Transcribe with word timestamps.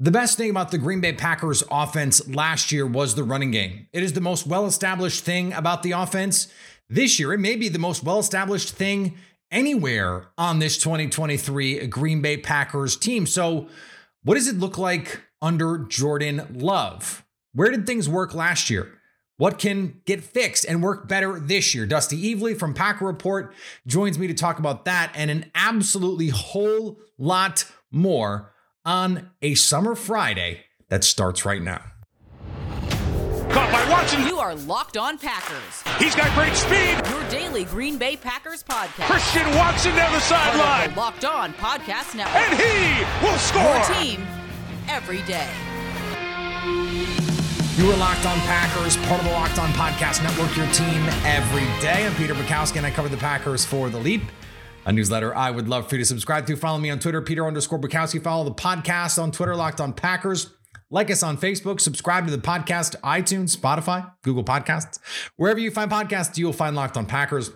The 0.00 0.12
best 0.12 0.36
thing 0.36 0.48
about 0.48 0.70
the 0.70 0.78
Green 0.78 1.00
Bay 1.00 1.12
Packers 1.12 1.64
offense 1.72 2.28
last 2.28 2.70
year 2.70 2.86
was 2.86 3.16
the 3.16 3.24
running 3.24 3.50
game. 3.50 3.88
It 3.92 4.04
is 4.04 4.12
the 4.12 4.20
most 4.20 4.46
well 4.46 4.64
established 4.64 5.24
thing 5.24 5.52
about 5.52 5.82
the 5.82 5.90
offense. 5.90 6.46
This 6.88 7.18
year, 7.18 7.32
it 7.32 7.38
may 7.38 7.56
be 7.56 7.68
the 7.68 7.80
most 7.80 8.04
well 8.04 8.20
established 8.20 8.76
thing 8.76 9.16
anywhere 9.50 10.28
on 10.38 10.60
this 10.60 10.78
2023 10.78 11.88
Green 11.88 12.22
Bay 12.22 12.36
Packers 12.36 12.96
team. 12.96 13.26
So, 13.26 13.66
what 14.22 14.36
does 14.36 14.46
it 14.46 14.58
look 14.58 14.78
like 14.78 15.20
under 15.42 15.78
Jordan 15.78 16.46
Love? 16.54 17.26
Where 17.52 17.72
did 17.72 17.84
things 17.84 18.08
work 18.08 18.34
last 18.34 18.70
year? 18.70 19.00
What 19.36 19.58
can 19.58 20.00
get 20.04 20.22
fixed 20.22 20.64
and 20.64 20.80
work 20.80 21.08
better 21.08 21.40
this 21.40 21.74
year? 21.74 21.86
Dusty 21.86 22.32
Evely 22.32 22.56
from 22.56 22.72
Packer 22.72 23.04
Report 23.04 23.52
joins 23.84 24.16
me 24.16 24.28
to 24.28 24.34
talk 24.34 24.60
about 24.60 24.84
that 24.84 25.10
and 25.16 25.28
an 25.28 25.50
absolutely 25.56 26.28
whole 26.28 27.00
lot 27.18 27.64
more 27.90 28.52
on 28.88 29.28
a 29.42 29.54
summer 29.54 29.94
Friday 29.94 30.64
that 30.88 31.04
starts 31.04 31.44
right 31.44 31.60
now. 31.60 31.82
Caught 33.50 33.70
by 33.70 33.86
Watson. 33.90 34.26
You 34.26 34.38
are 34.38 34.54
Locked 34.54 34.96
On 34.96 35.18
Packers. 35.18 35.82
He's 35.98 36.14
got 36.14 36.34
great 36.34 36.54
speed. 36.54 36.96
Your 37.10 37.28
daily 37.28 37.64
Green 37.64 37.98
Bay 37.98 38.16
Packers 38.16 38.62
podcast. 38.62 39.04
Christian 39.04 39.46
Watson 39.56 39.94
down 39.94 40.10
the 40.12 40.20
sideline. 40.20 40.94
Locked 40.94 41.26
On 41.26 41.52
Podcast 41.52 42.14
Network. 42.14 42.36
And 42.36 42.58
he 42.58 43.26
will 43.26 43.36
score. 43.36 43.62
Your 43.62 43.84
team 44.00 44.26
every 44.88 45.20
day. 45.22 45.48
You 47.76 47.90
are 47.90 47.96
Locked 47.98 48.24
On 48.24 48.38
Packers, 48.40 48.96
part 48.96 49.20
of 49.20 49.26
the 49.26 49.32
Locked 49.32 49.58
On 49.58 49.68
Podcast 49.70 50.22
Network, 50.22 50.56
your 50.56 50.66
team 50.72 51.04
every 51.26 51.66
day. 51.82 52.06
I'm 52.06 52.14
Peter 52.14 52.34
Bukowski, 52.34 52.78
and 52.78 52.86
I 52.86 52.90
cover 52.90 53.10
the 53.10 53.18
Packers 53.18 53.66
for 53.66 53.90
The 53.90 53.98
Leap 53.98 54.22
a 54.86 54.92
newsletter 54.92 55.34
I 55.34 55.50
would 55.50 55.68
love 55.68 55.88
for 55.88 55.96
you 55.96 56.02
to 56.02 56.04
subscribe 56.06 56.46
to. 56.46 56.56
Follow 56.56 56.78
me 56.78 56.90
on 56.90 56.98
Twitter, 56.98 57.20
Peter 57.22 57.46
underscore 57.46 57.78
Bukowski. 57.78 58.22
Follow 58.22 58.44
the 58.44 58.54
podcast 58.54 59.22
on 59.22 59.32
Twitter, 59.32 59.54
Locked 59.54 59.80
on 59.80 59.92
Packers. 59.92 60.54
Like 60.90 61.10
us 61.10 61.22
on 61.22 61.36
Facebook, 61.36 61.80
subscribe 61.80 62.24
to 62.26 62.30
the 62.30 62.42
podcast, 62.42 62.96
iTunes, 63.02 63.54
Spotify, 63.54 64.10
Google 64.22 64.44
Podcasts. 64.44 64.98
Wherever 65.36 65.58
you 65.58 65.70
find 65.70 65.90
podcasts, 65.90 66.38
you'll 66.38 66.54
find 66.54 66.74
Locked 66.74 66.96
on 66.96 67.04
Packers, 67.04 67.50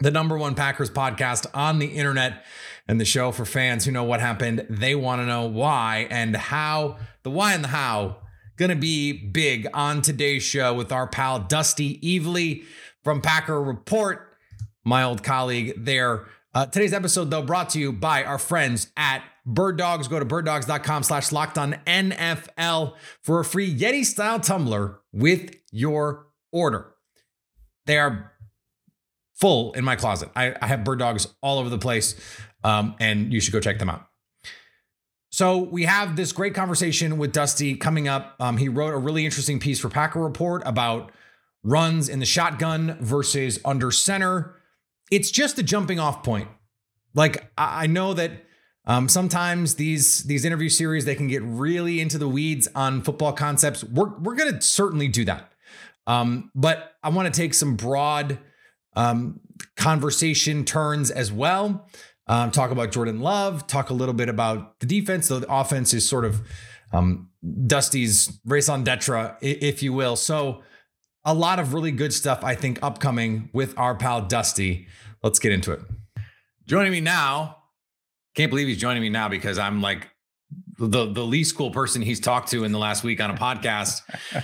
the 0.00 0.10
number 0.10 0.36
one 0.36 0.56
Packers 0.56 0.90
podcast 0.90 1.46
on 1.54 1.78
the 1.78 1.86
internet 1.86 2.44
and 2.88 3.00
the 3.00 3.04
show 3.04 3.30
for 3.30 3.44
fans 3.44 3.84
who 3.84 3.92
know 3.92 4.02
what 4.02 4.18
happened. 4.18 4.66
They 4.68 4.96
want 4.96 5.20
to 5.22 5.26
know 5.26 5.46
why 5.46 6.08
and 6.10 6.34
how, 6.34 6.96
the 7.22 7.30
why 7.30 7.54
and 7.54 7.62
the 7.62 7.68
how, 7.68 8.16
going 8.56 8.70
to 8.70 8.76
be 8.76 9.12
big 9.12 9.68
on 9.72 10.02
today's 10.02 10.42
show 10.42 10.74
with 10.74 10.90
our 10.90 11.06
pal 11.06 11.38
Dusty 11.38 12.00
Evely 12.00 12.64
from 13.04 13.20
Packer 13.20 13.62
Report, 13.62 14.36
my 14.84 15.04
old 15.04 15.22
colleague 15.22 15.74
there 15.76 16.26
uh, 16.54 16.66
today's 16.66 16.92
episode, 16.92 17.30
though, 17.30 17.42
brought 17.42 17.70
to 17.70 17.80
you 17.80 17.92
by 17.92 18.22
our 18.24 18.38
friends 18.38 18.92
at 18.96 19.24
Bird 19.44 19.76
Dogs. 19.76 20.08
Go 20.08 20.18
to 20.18 20.24
birddogs.com 20.24 21.02
slash 21.02 21.32
locked 21.32 21.58
on 21.58 21.74
NFL 21.86 22.94
for 23.20 23.40
a 23.40 23.44
free 23.44 23.74
Yeti 23.74 24.04
style 24.04 24.38
tumbler 24.38 25.00
with 25.12 25.54
your 25.72 26.26
order. 26.52 26.94
They 27.86 27.98
are 27.98 28.32
full 29.34 29.72
in 29.72 29.84
my 29.84 29.96
closet. 29.96 30.30
I, 30.36 30.54
I 30.62 30.66
have 30.68 30.84
bird 30.84 31.00
dogs 31.00 31.26
all 31.42 31.58
over 31.58 31.68
the 31.68 31.78
place, 31.78 32.14
um, 32.62 32.94
and 33.00 33.32
you 33.32 33.40
should 33.40 33.52
go 33.52 33.60
check 33.60 33.78
them 33.78 33.90
out. 33.90 34.06
So 35.30 35.58
we 35.58 35.82
have 35.82 36.14
this 36.14 36.30
great 36.30 36.54
conversation 36.54 37.18
with 37.18 37.32
Dusty 37.32 37.74
coming 37.74 38.06
up. 38.06 38.36
Um, 38.38 38.56
he 38.56 38.68
wrote 38.68 38.94
a 38.94 38.98
really 38.98 39.24
interesting 39.24 39.58
piece 39.58 39.80
for 39.80 39.88
Packer 39.88 40.20
Report 40.20 40.62
about 40.64 41.10
runs 41.64 42.08
in 42.08 42.20
the 42.20 42.26
shotgun 42.26 42.96
versus 43.00 43.58
under 43.64 43.90
center 43.90 44.54
it's 45.10 45.30
just 45.30 45.58
a 45.58 45.62
jumping 45.62 45.98
off 45.98 46.22
point. 46.22 46.48
Like 47.14 47.50
I 47.56 47.86
know 47.86 48.14
that 48.14 48.32
um, 48.86 49.08
sometimes 49.08 49.76
these 49.76 50.24
these 50.24 50.44
interview 50.44 50.68
series 50.68 51.04
they 51.04 51.14
can 51.14 51.28
get 51.28 51.42
really 51.42 52.00
into 52.00 52.18
the 52.18 52.28
weeds 52.28 52.68
on 52.74 53.02
football 53.02 53.32
concepts. 53.32 53.84
We're 53.84 54.16
we're 54.18 54.34
gonna 54.34 54.60
certainly 54.60 55.08
do 55.08 55.24
that, 55.24 55.52
um, 56.06 56.50
but 56.54 56.94
I 57.02 57.08
want 57.10 57.32
to 57.32 57.40
take 57.40 57.54
some 57.54 57.76
broad 57.76 58.38
um, 58.96 59.40
conversation 59.76 60.64
turns 60.64 61.10
as 61.10 61.32
well. 61.32 61.88
Um, 62.26 62.50
talk 62.50 62.70
about 62.70 62.90
Jordan 62.90 63.20
Love. 63.20 63.66
Talk 63.66 63.90
a 63.90 63.94
little 63.94 64.14
bit 64.14 64.28
about 64.28 64.80
the 64.80 64.86
defense. 64.86 65.28
Though 65.28 65.40
the 65.40 65.52
offense 65.52 65.94
is 65.94 66.08
sort 66.08 66.24
of 66.24 66.42
um, 66.92 67.30
Dusty's 67.66 68.38
raison 68.44 68.84
d'etre, 68.84 69.36
if 69.40 69.82
you 69.82 69.92
will. 69.92 70.16
So 70.16 70.62
a 71.24 71.34
lot 71.34 71.58
of 71.58 71.74
really 71.74 71.92
good 71.92 72.12
stuff, 72.12 72.44
I 72.44 72.54
think, 72.54 72.78
upcoming 72.82 73.48
with 73.52 73.78
our 73.78 73.94
pal 73.94 74.22
Dusty. 74.22 74.88
Let's 75.22 75.38
get 75.38 75.52
into 75.52 75.72
it. 75.72 75.80
Joining 76.66 76.92
me 76.92 77.00
now, 77.00 77.58
can't 78.34 78.50
believe 78.50 78.68
he's 78.68 78.78
joining 78.78 79.02
me 79.02 79.08
now 79.08 79.28
because 79.28 79.58
I'm 79.58 79.80
like 79.80 80.08
the 80.78 81.12
the 81.12 81.24
least 81.24 81.56
cool 81.56 81.70
person 81.70 82.02
he's 82.02 82.20
talked 82.20 82.50
to 82.50 82.64
in 82.64 82.72
the 82.72 82.78
last 82.78 83.04
week 83.04 83.20
on 83.20 83.30
a 83.30 83.34
podcast. 83.34 84.00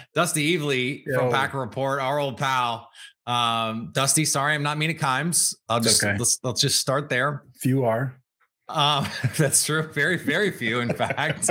Dusty 0.15 0.57
Evely 0.57 1.03
Yo. 1.07 1.19
from 1.19 1.31
Packer 1.31 1.59
Report, 1.59 2.01
our 2.01 2.19
old 2.19 2.39
pal. 2.39 2.89
Um, 3.27 3.91
Dusty, 3.93 4.25
sorry, 4.25 4.55
I'm 4.55 4.63
not 4.63 4.79
Mina 4.79 4.95
Kimes. 4.95 5.55
I'll 5.69 5.81
just 5.81 6.03
okay. 6.03 6.17
let's 6.19 6.39
let's 6.43 6.61
just 6.61 6.81
start 6.81 7.09
there. 7.09 7.45
Few 7.55 7.85
are. 7.85 8.21
Um, 8.69 9.07
that's 9.37 9.65
true. 9.65 9.83
Very, 9.93 10.17
very 10.17 10.51
few, 10.51 10.81
in 10.81 10.95
fact. 10.95 11.51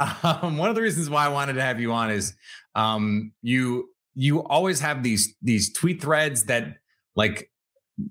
um, 0.22 0.56
one 0.56 0.68
of 0.68 0.74
the 0.74 0.82
reasons 0.82 1.10
why 1.10 1.24
I 1.24 1.28
wanted 1.28 1.54
to 1.54 1.62
have 1.62 1.80
you 1.80 1.92
on 1.92 2.10
is 2.10 2.34
um, 2.74 3.32
you 3.42 3.88
you 4.16 4.42
always 4.42 4.80
have 4.80 5.02
these 5.02 5.36
these 5.42 5.72
tweet 5.72 6.00
threads 6.00 6.44
that 6.44 6.78
like 7.14 7.50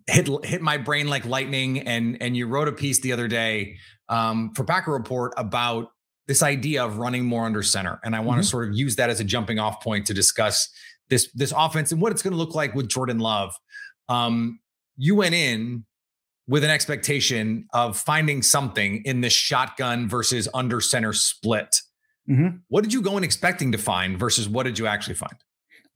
hit 0.08 0.30
hit 0.46 0.62
my 0.62 0.78
brain 0.78 1.08
like 1.08 1.26
lightning 1.26 1.80
and 1.80 2.18
and 2.22 2.38
you 2.38 2.48
wrote 2.48 2.68
a 2.68 2.72
piece 2.72 3.02
the 3.02 3.12
other 3.12 3.28
day 3.28 3.76
um, 4.08 4.52
for 4.56 4.64
Packer 4.64 4.92
Report 4.92 5.34
about 5.36 5.90
this 6.28 6.42
idea 6.42 6.84
of 6.84 6.98
running 6.98 7.26
more 7.26 7.46
under 7.46 7.64
center 7.64 8.00
and 8.04 8.16
I 8.16 8.20
want 8.20 8.36
mm-hmm. 8.38 8.42
to 8.42 8.48
sort 8.48 8.70
of 8.70 8.76
use 8.76 8.96
that 8.96 9.10
as 9.10 9.20
a 9.20 9.24
jumping 9.24 9.60
off 9.60 9.82
point 9.82 10.06
to 10.06 10.14
discuss 10.14 10.70
this 11.10 11.30
this 11.34 11.54
offense 11.56 11.92
and 11.92 12.00
what 12.00 12.12
it's 12.12 12.22
going 12.22 12.34
to 12.34 12.38
look 12.38 12.56
like 12.56 12.76
with 12.76 12.88
Jordan 12.88 13.20
Love. 13.20 13.54
Um, 14.08 14.60
you 14.98 15.16
went 15.16 15.36
in 15.36 15.86
with 16.48 16.64
an 16.64 16.70
expectation 16.70 17.68
of 17.74 17.98
finding 17.98 18.44
something 18.44 19.02
in 19.04 19.22
this 19.22 19.34
shotgun 19.34 20.08
versus 20.08 20.48
under 20.54 20.80
center 20.80 21.12
split. 21.12 21.82
Mm-hmm. 22.30 22.58
What 22.68 22.84
did 22.84 22.94
you 22.94 23.02
go 23.02 23.18
in 23.18 23.24
expecting 23.24 23.72
to 23.72 23.80
find 23.80 24.20
versus 24.20 24.48
what 24.48 24.64
did 24.64 24.78
you 24.78 24.86
actually 24.86 25.16
find? 25.16 25.36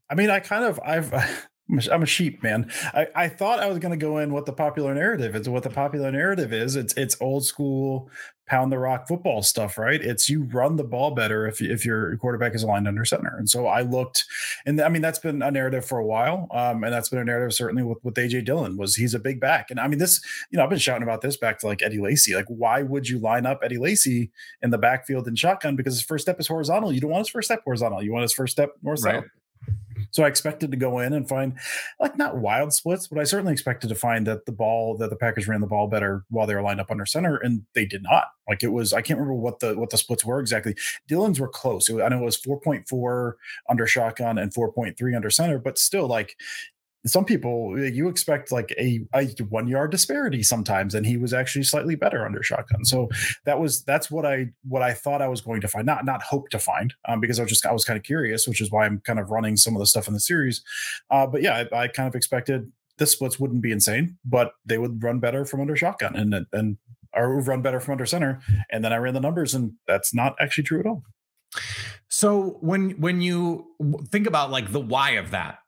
I 0.10 0.16
mean, 0.16 0.30
I 0.30 0.40
kind 0.40 0.66
of 0.66 0.80
I've 0.84 1.14
I'm 1.92 2.02
a 2.02 2.08
sheep, 2.08 2.42
man. 2.42 2.72
I, 2.96 3.08
I 3.16 3.30
thought 3.30 3.60
I 3.60 3.68
was 3.68 3.78
going 3.78 3.92
to 3.92 3.98
go 3.98 4.18
in 4.18 4.34
what 4.34 4.48
the 4.48 4.54
popular 4.54 4.96
narrative 4.96 5.36
is. 5.36 5.48
What 5.48 5.62
the 5.62 5.70
popular 5.70 6.12
narrative 6.12 6.52
is, 6.52 6.76
it's 6.76 6.94
it's 6.96 7.16
old 7.22 7.46
school 7.46 8.10
pound 8.48 8.72
the 8.72 8.80
rock 8.80 9.08
football 9.08 9.44
stuff, 9.44 9.78
right? 9.78 10.02
It's 10.02 10.28
you 10.28 10.46
run 10.46 10.78
the 10.78 10.84
ball 10.84 11.12
better 11.12 11.46
if 11.48 11.62
if 11.62 11.86
your 11.86 12.18
quarterback 12.18 12.56
is 12.56 12.64
aligned 12.64 12.88
under 12.88 13.06
center. 13.06 13.36
And 13.38 13.48
so 13.48 13.68
I 13.68 13.82
looked, 13.82 14.26
and 14.66 14.82
I 14.82 14.90
mean 14.90 15.04
that's 15.04 15.20
been 15.20 15.44
a 15.44 15.52
narrative 15.52 15.86
for 15.86 16.00
a 16.00 16.06
while, 16.06 16.48
um, 16.52 16.84
and 16.84 16.92
that's 16.92 17.10
been 17.10 17.20
a 17.20 17.26
narrative 17.26 17.54
certainly 17.54 17.84
with 17.84 18.00
with 18.04 18.16
AJ 18.16 18.46
Dillon 18.46 18.76
was 18.76 18.96
he's 18.96 19.14
a 19.14 19.20
big 19.20 19.40
back, 19.40 19.70
and 19.70 19.80
I 19.80 19.88
mean 19.88 20.00
this, 20.00 20.22
you 20.50 20.58
know, 20.58 20.64
I've 20.64 20.72
been 20.72 20.80
shouting 20.80 21.04
about 21.04 21.22
this 21.22 21.38
back 21.38 21.60
to 21.60 21.68
like 21.68 21.84
Eddie 21.84 22.02
Lacy, 22.02 22.34
like 22.34 22.48
why 22.48 22.82
would 22.82 23.08
you 23.08 23.20
line 23.20 23.46
up 23.46 23.60
Eddie 23.64 23.78
Lacy 23.78 24.32
in 24.64 24.72
the 24.72 24.80
backfield 24.80 25.28
in 25.28 25.36
shotgun 25.36 25.76
because 25.76 25.94
his 25.94 26.04
first 26.04 26.24
step 26.24 26.40
is 26.40 26.48
horizontal. 26.48 26.92
You 26.92 27.02
don't 27.02 27.12
want 27.12 27.28
his 27.28 27.30
first 27.30 27.48
step 27.48 27.62
horizontal. 27.64 28.02
You 28.02 28.12
want 28.12 28.24
his 28.24 28.34
first 28.34 28.54
step 28.54 28.72
north 28.82 29.00
south. 29.00 29.14
Right. 29.14 29.24
So 30.12 30.24
I 30.24 30.28
expected 30.28 30.72
to 30.72 30.78
go 30.78 31.00
in 31.00 31.14
and 31.14 31.28
find 31.28 31.58
like 32.00 32.18
not 32.18 32.38
wild 32.38 32.74
splits, 32.74 33.08
but 33.08 33.20
I 33.20 33.24
certainly 33.24 33.54
expected 33.54 33.88
to 33.90 33.96
find 33.96 34.26
that 34.28 34.46
the 34.46 34.52
ball 34.52 34.98
that 34.98 35.10
the 35.10 35.16
Packers 35.16 35.48
ran 35.48 35.62
the 35.62 35.68
ball 35.68 35.88
better 35.88 36.24
while 36.30 36.48
they 36.48 36.56
were 36.56 36.62
lined 36.62 36.82
up 36.82 36.92
under 36.92 37.06
center, 37.06 37.38
and 37.38 37.64
they 37.76 37.86
did 37.86 38.04
not. 38.04 38.26
Like 38.48 38.64
it 38.64 38.70
was, 38.70 38.94
I 38.94 39.02
can't 39.02 39.20
remember 39.20 39.40
what 39.40 39.60
the 39.60 39.78
what 39.78 39.90
the 39.90 39.98
splits 39.98 40.26
were 40.26 40.40
exactly. 40.40 40.76
Dillon's 41.08 41.40
were 41.40 41.48
close. 41.48 41.90
I 41.90 42.10
know 42.10 42.22
it 42.22 42.26
was 42.26 42.38
four 42.38 42.60
point 42.60 42.88
four 42.88 43.38
under 43.70 43.86
shotgun 43.86 44.38
and 44.38 44.54
four 44.54 44.72
point 44.72 44.98
three 44.98 45.16
under 45.16 45.30
center, 45.30 45.60
but 45.60 45.78
still, 45.78 46.08
like 46.08 46.36
some 47.06 47.24
people 47.24 47.80
you 47.80 48.10
expect 48.10 48.52
like 48.52 48.74
a, 48.78 49.02
a 49.16 49.28
one 49.50 49.68
yard 49.68 49.92
disparity 49.92 50.44
sometimes 50.44 50.94
and 50.94 51.06
he 51.06 51.18
was 51.18 51.34
actually 51.34 51.64
slightly 51.64 51.96
better 51.96 52.26
under 52.26 52.44
shotgun. 52.44 52.84
So 52.84 53.10
that 53.46 53.60
was 53.60 53.84
that's 53.84 54.12
what 54.12 54.26
i 54.26 54.48
what 54.68 54.82
i 54.82 54.94
thought 54.94 55.22
i 55.22 55.28
was 55.28 55.42
going 55.42 55.62
to 55.62 55.68
find 55.68 55.86
not 55.86 56.06
not 56.06 56.22
hope 56.22 56.50
to 56.50 56.60
find 56.60 56.94
um, 57.08 57.20
because 57.20 57.40
i 57.40 57.44
was 57.44 57.50
just 57.50 57.66
i 57.66 57.72
was 57.72 57.86
kind 57.86 57.98
of 57.98 58.04
curious 58.04 58.48
which 58.48 58.62
is 58.62 58.72
why 58.72 58.86
i'm 58.86 59.00
kind 59.06 59.20
of 59.20 59.30
running 59.30 59.56
some 59.56 59.76
of 59.76 59.80
the 59.80 59.86
stuff 59.86 60.08
in 60.08 60.14
the 60.14 60.20
series. 60.20 60.62
Uh, 61.10 61.26
but 61.26 61.42
yeah 61.42 61.64
I, 61.72 61.84
I 61.84 61.88
kind 61.88 62.08
of 62.08 62.16
expected 62.16 62.72
the 62.98 63.06
splits 63.06 63.40
wouldn't 63.40 63.62
be 63.62 63.72
insane 63.72 64.18
but 64.26 64.54
they 64.66 64.78
would 64.78 65.02
run 65.02 65.20
better 65.20 65.46
from 65.46 65.62
under 65.62 65.76
shotgun 65.76 66.16
and 66.16 66.46
and 66.52 66.78
or 67.16 67.42
run 67.42 67.62
better 67.62 67.80
from 67.80 67.94
under 67.94 68.06
center 68.06 68.42
and 68.72 68.84
then 68.84 68.94
i 68.94 68.98
ran 68.98 69.14
the 69.14 69.20
numbers 69.20 69.54
and 69.54 69.74
that's 69.88 70.14
not 70.14 70.36
actually 70.40 70.64
true 70.64 70.80
at 70.80 70.86
all. 70.86 71.04
So 72.10 72.58
when 72.62 72.92
when 72.92 73.22
you 73.22 73.68
think 74.12 74.28
about 74.28 74.52
like 74.52 74.72
the 74.72 74.80
why 74.80 75.12
of 75.12 75.32
that 75.32 75.60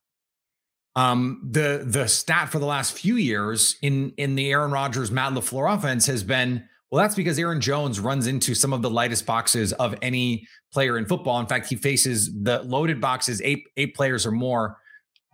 um, 0.96 1.48
the 1.50 1.84
the 1.86 2.08
stat 2.08 2.50
for 2.50 2.60
the 2.60 2.66
last 2.66 2.98
few 2.98 3.16
years 3.16 3.78
in 3.82 4.14
in 4.18 4.36
the 4.36 4.52
Aaron 4.52 4.72
Rodgers 4.72 5.12
Matt 5.12 5.34
LaFleur 5.34 5.74
offense 5.74 6.06
has 6.08 6.24
been 6.24 6.68
well, 6.92 7.02
that's 7.02 7.16
because 7.16 7.40
Aaron 7.40 7.62
Jones 7.62 8.02
runs 8.02 8.28
into 8.28 8.54
some 8.54 8.74
of 8.74 8.82
the 8.82 8.90
lightest 8.90 9.26
boxes 9.26 9.72
of 9.74 9.96
any 10.02 10.46
player 10.74 10.98
in 10.98 11.06
football. 11.06 11.40
In 11.40 11.48
fact, 11.48 11.68
he 11.68 11.78
faces 11.78 12.30
the 12.44 12.62
loaded 12.64 13.00
boxes, 13.00 13.42
eight 13.44 13.64
eight 13.78 13.96
players 13.96 14.26
or 14.26 14.32
more. 14.32 14.78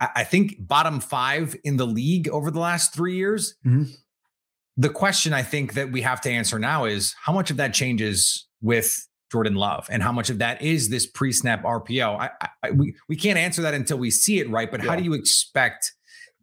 I, 0.00 0.08
I 0.16 0.24
think 0.24 0.54
bottom 0.60 1.00
five 1.00 1.56
in 1.64 1.76
the 1.76 1.86
league 1.86 2.28
over 2.28 2.50
the 2.50 2.60
last 2.60 2.94
three 2.94 3.16
years. 3.16 3.56
Mm-hmm. 3.66 3.90
The 4.76 4.90
question 4.90 5.32
I 5.32 5.42
think 5.42 5.74
that 5.74 5.90
we 5.90 6.02
have 6.02 6.20
to 6.20 6.30
answer 6.30 6.60
now 6.60 6.84
is 6.84 7.16
how 7.20 7.32
much 7.32 7.50
of 7.50 7.56
that 7.56 7.74
changes 7.74 8.46
with 8.60 9.07
Jordan 9.30 9.54
Love 9.54 9.86
and 9.90 10.02
how 10.02 10.12
much 10.12 10.30
of 10.30 10.38
that 10.38 10.62
is 10.62 10.88
this 10.88 11.06
pre-snap 11.06 11.62
RPO. 11.62 12.18
I, 12.18 12.30
I 12.62 12.70
we 12.70 12.94
we 13.08 13.16
can't 13.16 13.38
answer 13.38 13.62
that 13.62 13.74
until 13.74 13.98
we 13.98 14.10
see 14.10 14.38
it 14.38 14.48
right. 14.50 14.70
But 14.70 14.82
yeah. 14.82 14.90
how 14.90 14.96
do 14.96 15.02
you 15.02 15.14
expect 15.14 15.92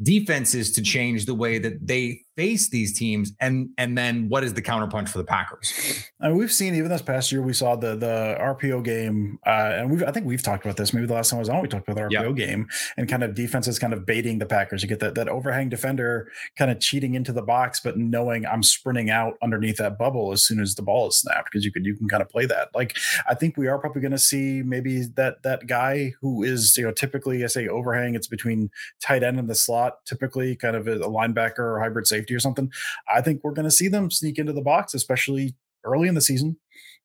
defenses 0.01 0.71
to 0.73 0.81
change 0.81 1.25
the 1.25 1.33
way 1.33 1.57
that 1.57 1.87
they 1.87 2.24
face 2.35 2.69
these 2.69 2.97
teams 2.97 3.31
and 3.39 3.69
and 3.77 3.97
then 3.97 4.29
what 4.29 4.43
is 4.43 4.53
the 4.53 4.61
counterpunch 4.61 5.09
for 5.09 5.17
the 5.17 5.23
packers? 5.23 6.09
I 6.19 6.27
mean, 6.27 6.37
we've 6.37 6.51
seen 6.51 6.75
even 6.75 6.89
this 6.89 7.01
past 7.01 7.31
year 7.31 7.41
we 7.41 7.53
saw 7.53 7.75
the 7.75 7.95
the 7.95 8.37
rpo 8.39 8.83
game 8.83 9.39
uh, 9.45 9.73
and 9.75 9.91
we 9.91 10.05
i 10.05 10.11
think 10.11 10.25
we've 10.25 10.43
talked 10.43 10.65
about 10.65 10.77
this. 10.77 10.93
Maybe 10.93 11.07
the 11.07 11.13
last 11.13 11.29
time 11.29 11.37
i 11.37 11.39
was 11.39 11.49
on 11.49 11.61
we 11.61 11.67
talked 11.67 11.87
about 11.87 12.09
the 12.09 12.15
rpo 12.15 12.27
yep. 12.27 12.35
game 12.35 12.67
and 12.97 13.07
kind 13.07 13.23
of 13.23 13.35
defenses 13.35 13.79
kind 13.79 13.93
of 13.93 14.05
baiting 14.05 14.39
the 14.39 14.45
packers. 14.45 14.81
You 14.83 14.89
get 14.89 14.99
that 14.99 15.15
that 15.15 15.29
overhang 15.29 15.69
defender 15.69 16.31
kind 16.57 16.71
of 16.71 16.79
cheating 16.79 17.15
into 17.15 17.31
the 17.31 17.41
box 17.41 17.79
but 17.79 17.97
knowing 17.97 18.45
i'm 18.45 18.63
sprinting 18.63 19.09
out 19.09 19.35
underneath 19.41 19.77
that 19.77 19.97
bubble 19.97 20.31
as 20.31 20.43
soon 20.43 20.59
as 20.59 20.75
the 20.75 20.81
ball 20.81 21.07
is 21.07 21.17
snapped 21.19 21.49
because 21.51 21.63
you 21.63 21.71
can 21.71 21.85
you 21.85 21.95
can 21.95 22.07
kind 22.07 22.21
of 22.21 22.29
play 22.29 22.45
that. 22.45 22.69
Like 22.73 22.97
i 23.27 23.33
think 23.33 23.57
we 23.57 23.67
are 23.67 23.79
probably 23.79 24.01
going 24.01 24.11
to 24.11 24.17
see 24.17 24.61
maybe 24.63 25.05
that 25.15 25.43
that 25.43 25.67
guy 25.67 26.13
who 26.21 26.43
is 26.43 26.75
you 26.77 26.83
know 26.83 26.91
typically 26.91 27.43
i 27.43 27.47
say 27.47 27.67
overhang 27.67 28.15
it's 28.15 28.27
between 28.27 28.69
tight 29.01 29.23
end 29.23 29.39
and 29.39 29.49
the 29.49 29.55
slot 29.55 30.05
typically 30.05 30.55
kind 30.55 30.75
of 30.75 30.87
a 30.87 30.97
linebacker 30.99 31.59
or 31.59 31.79
hybrid 31.79 32.07
safety 32.07 32.24
safety 32.25 32.35
or 32.35 32.39
something, 32.39 32.71
I 33.13 33.21
think 33.21 33.41
we're 33.43 33.51
going 33.51 33.65
to 33.65 33.71
see 33.71 33.87
them 33.87 34.11
sneak 34.11 34.39
into 34.39 34.53
the 34.53 34.61
box, 34.61 34.93
especially 34.93 35.55
early 35.83 36.07
in 36.07 36.15
the 36.15 36.21
season 36.21 36.57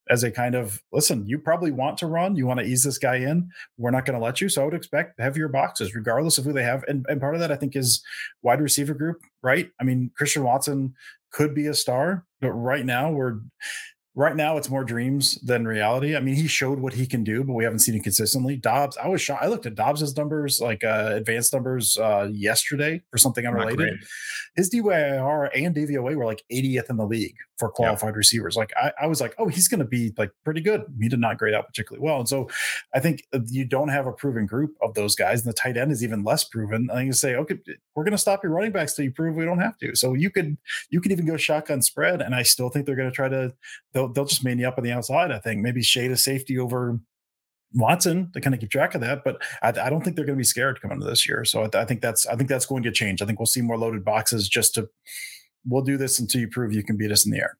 as 0.09 0.23
a 0.23 0.31
kind 0.31 0.55
of 0.55 0.81
listen, 0.91 1.27
you 1.27 1.37
probably 1.37 1.71
want 1.71 1.97
to 1.99 2.07
run, 2.07 2.35
you 2.35 2.47
want 2.47 2.59
to 2.59 2.65
ease 2.65 2.83
this 2.83 2.97
guy 2.97 3.17
in. 3.17 3.47
We're 3.77 3.91
not 3.91 4.05
going 4.05 4.17
to 4.17 4.23
let 4.23 4.41
you. 4.41 4.49
So 4.49 4.61
I 4.61 4.65
would 4.65 4.73
expect 4.73 5.19
heavier 5.19 5.47
boxes, 5.47 5.93
regardless 5.93 6.37
of 6.37 6.45
who 6.45 6.53
they 6.53 6.63
have. 6.63 6.83
And, 6.87 7.05
and 7.07 7.21
part 7.21 7.35
of 7.35 7.39
that, 7.39 7.51
I 7.51 7.55
think, 7.55 7.75
is 7.75 8.03
wide 8.41 8.61
receiver 8.61 8.95
group, 8.95 9.21
right? 9.43 9.69
I 9.79 9.83
mean, 9.83 10.09
Christian 10.17 10.43
Watson 10.43 10.95
could 11.31 11.53
be 11.53 11.67
a 11.67 11.73
star, 11.73 12.25
but 12.41 12.51
right 12.51 12.85
now 12.85 13.11
we're 13.11 13.39
right 14.15 14.35
now 14.35 14.57
it's 14.57 14.69
more 14.69 14.83
dreams 14.83 15.35
than 15.41 15.65
reality. 15.65 16.15
I 16.15 16.19
mean, 16.19 16.35
he 16.35 16.47
showed 16.47 16.79
what 16.79 16.93
he 16.93 17.05
can 17.05 17.23
do, 17.23 17.43
but 17.43 17.53
we 17.53 17.63
haven't 17.63 17.79
seen 17.79 17.95
it 17.95 18.03
consistently. 18.03 18.57
Dobbs, 18.57 18.97
I 18.97 19.07
was 19.07 19.21
shocked. 19.21 19.43
I 19.43 19.47
looked 19.47 19.65
at 19.65 19.75
Dobbs's 19.75 20.15
numbers, 20.17 20.59
like 20.61 20.83
uh, 20.83 21.11
advanced 21.13 21.53
numbers, 21.53 21.97
uh, 21.97 22.29
yesterday 22.31 23.01
for 23.09 23.17
something 23.17 23.45
unrelated. 23.45 23.99
His 24.55 24.69
DYAR 24.69 25.49
and 25.55 25.75
DVOA 25.75 26.15
were 26.15 26.25
like 26.25 26.43
80th 26.51 26.89
in 26.89 26.97
the 26.97 27.05
league 27.05 27.35
for 27.61 27.69
qualified 27.69 28.09
yep. 28.09 28.15
receivers. 28.15 28.55
Like 28.55 28.73
I, 28.75 28.91
I, 29.03 29.05
was 29.05 29.21
like, 29.21 29.35
oh, 29.37 29.47
he's 29.47 29.67
going 29.67 29.81
to 29.81 29.85
be 29.85 30.11
like 30.17 30.31
pretty 30.43 30.61
good. 30.61 30.83
He 30.99 31.07
did 31.07 31.19
not 31.19 31.37
grade 31.37 31.53
out 31.53 31.67
particularly 31.67 32.03
well, 32.03 32.17
and 32.17 32.27
so 32.27 32.49
I 32.95 32.99
think 32.99 33.23
uh, 33.33 33.39
you 33.45 33.65
don't 33.65 33.89
have 33.89 34.07
a 34.07 34.11
proven 34.11 34.47
group 34.47 34.75
of 34.81 34.95
those 34.95 35.13
guys, 35.13 35.41
and 35.41 35.49
the 35.49 35.53
tight 35.53 35.77
end 35.77 35.91
is 35.91 36.03
even 36.03 36.23
less 36.23 36.43
proven. 36.43 36.89
I 36.89 36.95
think 36.95 37.05
you 37.05 37.13
say, 37.13 37.35
okay, 37.35 37.59
we're 37.93 38.03
going 38.03 38.13
to 38.13 38.17
stop 38.17 38.41
your 38.43 38.51
running 38.51 38.71
backs 38.71 38.95
till 38.95 39.05
you 39.05 39.11
prove 39.11 39.35
we 39.35 39.45
don't 39.45 39.59
have 39.59 39.77
to. 39.77 39.95
So 39.95 40.15
you 40.15 40.31
could 40.31 40.57
you 40.89 40.99
could 41.01 41.11
even 41.11 41.27
go 41.27 41.37
shotgun 41.37 41.83
spread, 41.83 42.19
and 42.19 42.33
I 42.33 42.41
still 42.41 42.69
think 42.69 42.87
they're 42.87 42.95
going 42.95 43.11
to 43.11 43.15
try 43.15 43.29
to 43.29 43.53
they'll 43.93 44.11
they'll 44.11 44.25
just 44.25 44.43
man 44.43 44.57
you 44.57 44.67
up 44.67 44.79
on 44.79 44.83
the 44.83 44.91
outside. 44.91 45.31
I 45.31 45.37
think 45.37 45.61
maybe 45.61 45.83
shade 45.83 46.09
a 46.09 46.17
safety 46.17 46.57
over 46.57 46.99
Watson 47.75 48.31
to 48.33 48.41
kind 48.41 48.55
of 48.55 48.59
keep 48.59 48.71
track 48.71 48.95
of 48.95 49.01
that, 49.01 49.23
but 49.23 49.39
I, 49.61 49.69
I 49.69 49.89
don't 49.91 50.03
think 50.03 50.15
they're 50.15 50.25
going 50.25 50.35
to 50.35 50.41
be 50.41 50.43
scared 50.43 50.81
coming 50.81 50.95
into 50.95 51.07
this 51.07 51.27
year. 51.27 51.45
So 51.45 51.69
I, 51.71 51.81
I, 51.81 51.85
think 51.85 52.01
that's 52.01 52.25
I 52.25 52.35
think 52.35 52.49
that's 52.49 52.65
going 52.65 52.81
to 52.83 52.91
change. 52.91 53.21
I 53.21 53.25
think 53.27 53.39
we'll 53.39 53.45
see 53.45 53.61
more 53.61 53.77
loaded 53.77 54.03
boxes 54.03 54.49
just 54.49 54.73
to 54.75 54.89
we'll 55.65 55.83
do 55.83 55.97
this 55.97 56.19
until 56.19 56.41
you 56.41 56.47
prove 56.47 56.73
you 56.73 56.83
can 56.83 56.97
beat 56.97 57.11
us 57.11 57.25
in 57.25 57.31
the 57.31 57.39
air. 57.39 57.57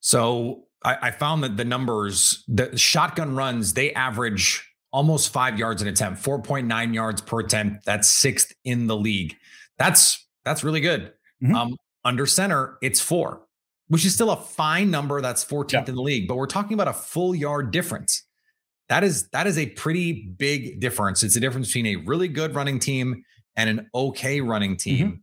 So 0.00 0.64
I, 0.84 0.96
I 1.02 1.10
found 1.10 1.44
that 1.44 1.56
the 1.56 1.64
numbers, 1.64 2.44
the 2.48 2.76
shotgun 2.76 3.36
runs, 3.36 3.74
they 3.74 3.92
average 3.92 4.66
almost 4.92 5.32
five 5.32 5.58
yards 5.58 5.82
an 5.82 5.88
attempt, 5.88 6.22
4.9 6.22 6.94
yards 6.94 7.20
per 7.20 7.40
attempt. 7.40 7.84
That's 7.84 8.08
sixth 8.08 8.52
in 8.64 8.86
the 8.86 8.96
league. 8.96 9.36
That's 9.78 10.26
that's 10.44 10.64
really 10.64 10.80
good. 10.80 11.12
Mm-hmm. 11.42 11.54
Um, 11.54 11.76
under 12.04 12.26
center, 12.26 12.78
it's 12.82 13.00
four 13.00 13.42
which 13.90 14.04
is 14.04 14.14
still 14.14 14.30
a 14.30 14.36
fine 14.36 14.88
number. 14.88 15.20
That's 15.20 15.44
14th 15.44 15.72
yeah. 15.72 15.84
in 15.88 15.96
the 15.96 16.00
league, 16.00 16.28
but 16.28 16.36
we're 16.36 16.46
talking 16.46 16.74
about 16.74 16.86
a 16.86 16.92
full 16.92 17.34
yard 17.34 17.72
difference. 17.72 18.24
That 18.88 19.02
is 19.02 19.28
that 19.30 19.46
is 19.46 19.58
a 19.58 19.66
pretty 19.70 20.12
big 20.38 20.80
difference. 20.80 21.22
It's 21.22 21.34
the 21.34 21.40
difference 21.40 21.68
between 21.68 21.86
a 21.86 21.96
really 21.96 22.28
good 22.28 22.54
running 22.54 22.78
team 22.78 23.24
and 23.56 23.68
an 23.68 23.90
okay 23.92 24.40
running 24.40 24.76
team. 24.76 25.06
Mm-hmm. 25.06 25.16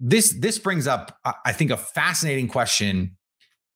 This 0.00 0.30
this 0.30 0.58
brings 0.58 0.86
up, 0.86 1.18
I 1.44 1.52
think, 1.52 1.70
a 1.70 1.76
fascinating 1.76 2.48
question. 2.48 3.16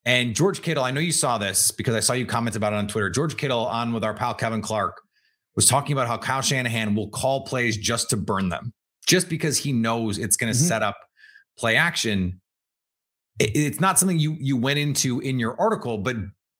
And 0.04 0.34
George 0.34 0.62
Kittle, 0.62 0.82
I 0.82 0.90
know 0.90 1.00
you 1.00 1.12
saw 1.12 1.38
this 1.38 1.70
because 1.70 1.94
I 1.94 2.00
saw 2.00 2.12
you 2.12 2.26
comment 2.26 2.56
about 2.56 2.72
it 2.72 2.76
on 2.76 2.88
Twitter. 2.88 3.08
George 3.10 3.36
Kittle 3.36 3.66
on 3.66 3.92
with 3.92 4.04
our 4.04 4.14
pal 4.14 4.34
Kevin 4.34 4.62
Clark 4.62 5.00
was 5.54 5.66
talking 5.66 5.92
about 5.92 6.08
how 6.08 6.18
Kyle 6.18 6.42
Shanahan 6.42 6.94
will 6.94 7.08
call 7.08 7.44
plays 7.44 7.76
just 7.76 8.10
to 8.10 8.16
burn 8.16 8.48
them, 8.48 8.72
just 9.06 9.28
because 9.28 9.58
he 9.58 9.72
knows 9.72 10.18
it's 10.18 10.36
going 10.36 10.52
to 10.52 10.58
mm-hmm. 10.58 10.66
set 10.66 10.82
up 10.82 10.96
play 11.58 11.76
action 11.76 12.40
it's 13.38 13.80
not 13.80 13.98
something 13.98 14.18
you 14.18 14.36
you 14.38 14.56
went 14.56 14.78
into 14.78 15.20
in 15.20 15.38
your 15.38 15.58
article, 15.60 15.98
but 15.98 16.16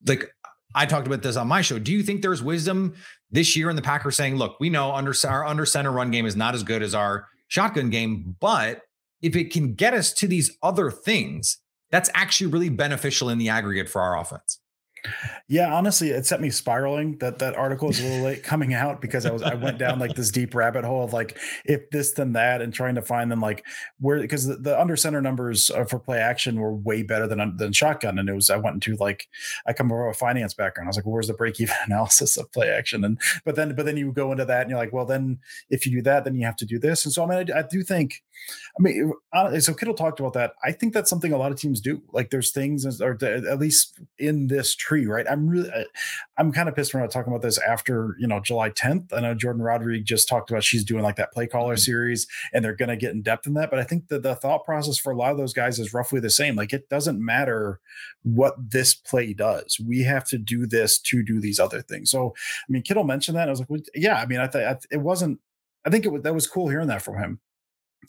like 0.06 0.29
I 0.75 0.87
talked 0.87 1.06
about 1.06 1.23
this 1.23 1.37
on 1.37 1.49
my 1.49 1.61
show. 1.61 1.79
Do 1.79 1.93
you 1.93 2.03
think 2.03 2.23
there's 2.23 2.43
wisdom 2.43 2.94
this 3.31 3.56
year 3.56 3.69
in 3.70 3.76
the 3.76 3.82
Packers 3.82 4.17
saying, 4.17 4.37
look, 4.37 4.59
we 4.59 4.70
know 4.70 4.93
under 4.93 5.14
our 5.26 5.44
under 5.44 5.67
center 5.67 5.93
run 5.93 6.11
game 6.11 6.26
is 6.26 6.37
not 6.37 6.55
as 6.55 6.62
good 6.62 6.82
as 6.82 6.94
our 6.94 7.29
shotgun 7.49 7.91
game, 7.91 8.37
but 8.41 8.81
if 9.22 9.36
it 9.36 9.52
can 9.52 9.74
get 9.74 9.94
us 9.94 10.12
to 10.14 10.26
these 10.26 10.56
other 10.62 10.90
things, 10.90 11.58
that's 11.90 12.10
actually 12.14 12.50
really 12.50 12.69
beneficial 12.69 13.28
in 13.28 13.38
the 13.38 13.48
aggregate 13.48 13.88
for 13.88 14.00
our 14.00 14.19
offense. 14.19 14.58
Yeah, 15.49 15.75
honestly, 15.75 16.10
it 16.10 16.26
set 16.26 16.40
me 16.40 16.50
spiraling. 16.50 17.19
That 17.19 17.40
that 17.40 17.56
article 17.56 17.90
is 17.90 18.00
a 18.00 18.04
little 18.04 18.25
late 18.25 18.44
coming 18.44 18.72
out 18.72 19.00
because 19.00 19.26
I 19.26 19.32
was 19.32 19.43
I 19.43 19.54
went 19.54 19.78
down 19.78 19.99
like 19.99 20.14
this 20.14 20.31
deep 20.31 20.54
rabbit 20.54 20.84
hole 20.84 21.04
of 21.04 21.12
like 21.12 21.38
if 21.64 21.90
this 21.90 22.12
then 22.12 22.32
that 22.34 22.62
and 22.62 22.72
trying 22.72 22.94
to 22.94 23.02
find 23.02 23.31
them 23.31 23.40
like 23.40 23.64
where 23.99 24.20
because 24.20 24.46
the, 24.46 24.56
the 24.56 24.81
under 24.81 24.96
center 24.96 25.20
numbers 25.20 25.70
uh, 25.70 25.84
for 25.84 25.99
play 25.99 26.19
action 26.19 26.60
were 26.60 26.72
way 26.72 27.02
better 27.02 27.26
than 27.26 27.56
than 27.56 27.72
shotgun 27.72 28.19
and 28.19 28.28
it 28.28 28.34
was 28.34 28.49
I 28.49 28.56
went 28.56 28.75
into 28.75 28.96
like 28.96 29.28
I 29.66 29.72
come 29.72 29.88
from 29.88 30.08
a 30.08 30.14
finance 30.14 30.54
background. 30.54 30.87
I 30.87 30.90
was 30.90 30.96
like, 30.96 31.04
well, 31.04 31.14
where's 31.14 31.26
the 31.26 31.34
break 31.34 31.60
even 31.60 31.75
analysis 31.87 32.37
of 32.37 32.50
play 32.52 32.70
action? 32.70 33.04
And 33.04 33.20
but 33.44 33.56
then 33.56 33.75
but 33.75 33.87
then 33.87 33.96
you 33.96 34.12
go 34.12 34.31
into 34.31 34.44
that 34.44 34.62
and 34.62 34.70
you're 34.70 34.78
like, 34.78 34.93
well, 34.93 35.06
then 35.06 35.40
if 35.69 35.84
you 35.84 35.93
do 35.93 36.02
that, 36.02 36.25
then 36.25 36.37
you 36.37 36.46
have 36.46 36.56
to 36.56 36.66
do 36.66 36.78
this. 36.78 37.04
And 37.04 37.12
so 37.12 37.25
I 37.25 37.26
mean, 37.26 37.52
I, 37.52 37.58
I 37.58 37.62
do 37.62 37.82
think, 37.82 38.22
I 38.78 38.82
mean, 38.82 39.12
so 39.60 39.75
Kittle 39.75 39.94
talked 39.94 40.20
about 40.20 40.34
that. 40.34 40.54
I 40.64 40.72
think 40.72 40.94
that's 40.94 41.10
something 41.10 41.32
a 41.32 41.38
lot 41.38 41.52
of 41.52 41.58
teams 41.58 41.81
do. 41.81 42.02
Like 42.12 42.31
there's 42.31 42.52
things 42.52 43.00
or 43.00 43.19
at 43.22 43.58
least 43.58 44.00
in 44.19 44.46
this 44.46 44.75
right? 45.00 45.26
I'm 45.30 45.48
really, 45.48 45.70
I'm 46.36 46.52
kind 46.52 46.68
of 46.68 46.74
pissed 46.74 46.94
when 46.94 47.02
I'm 47.02 47.08
talking 47.08 47.32
about 47.32 47.42
this 47.42 47.58
after, 47.58 48.16
you 48.18 48.26
know, 48.26 48.40
July 48.40 48.70
10th. 48.70 49.12
I 49.12 49.20
know 49.20 49.34
Jordan 49.34 49.62
Rodriguez 49.62 50.06
just 50.06 50.28
talked 50.28 50.50
about 50.50 50.64
she's 50.64 50.84
doing 50.84 51.02
like 51.02 51.16
that 51.16 51.32
play 51.32 51.46
caller 51.46 51.74
mm-hmm. 51.74 51.80
series 51.80 52.26
and 52.52 52.64
they're 52.64 52.76
going 52.76 52.88
to 52.88 52.96
get 52.96 53.12
in 53.12 53.22
depth 53.22 53.46
in 53.46 53.54
that. 53.54 53.70
But 53.70 53.78
I 53.78 53.84
think 53.84 54.08
that 54.08 54.22
the 54.22 54.34
thought 54.34 54.64
process 54.64 54.98
for 54.98 55.12
a 55.12 55.16
lot 55.16 55.32
of 55.32 55.38
those 55.38 55.52
guys 55.52 55.78
is 55.78 55.94
roughly 55.94 56.20
the 56.20 56.30
same. 56.30 56.56
Like 56.56 56.72
it 56.72 56.88
doesn't 56.88 57.24
matter 57.24 57.80
what 58.22 58.54
this 58.70 58.94
play 58.94 59.32
does. 59.32 59.78
We 59.84 60.02
have 60.02 60.24
to 60.26 60.38
do 60.38 60.66
this 60.66 60.98
to 61.00 61.22
do 61.22 61.40
these 61.40 61.58
other 61.58 61.82
things. 61.82 62.11
So, 62.11 62.34
I 62.37 62.72
mean, 62.72 62.82
Kittle 62.82 63.04
mentioned 63.04 63.37
that. 63.37 63.49
I 63.49 63.50
was 63.50 63.61
like, 63.61 63.70
well, 63.70 63.80
yeah, 63.94 64.16
I 64.16 64.26
mean, 64.26 64.40
I 64.40 64.46
thought 64.46 64.84
it 64.90 65.00
wasn't, 65.00 65.40
I 65.84 65.90
think 65.90 66.04
it 66.04 66.12
was, 66.12 66.22
that 66.22 66.34
was 66.34 66.46
cool 66.46 66.68
hearing 66.68 66.88
that 66.88 67.02
from 67.02 67.18
him 67.18 67.40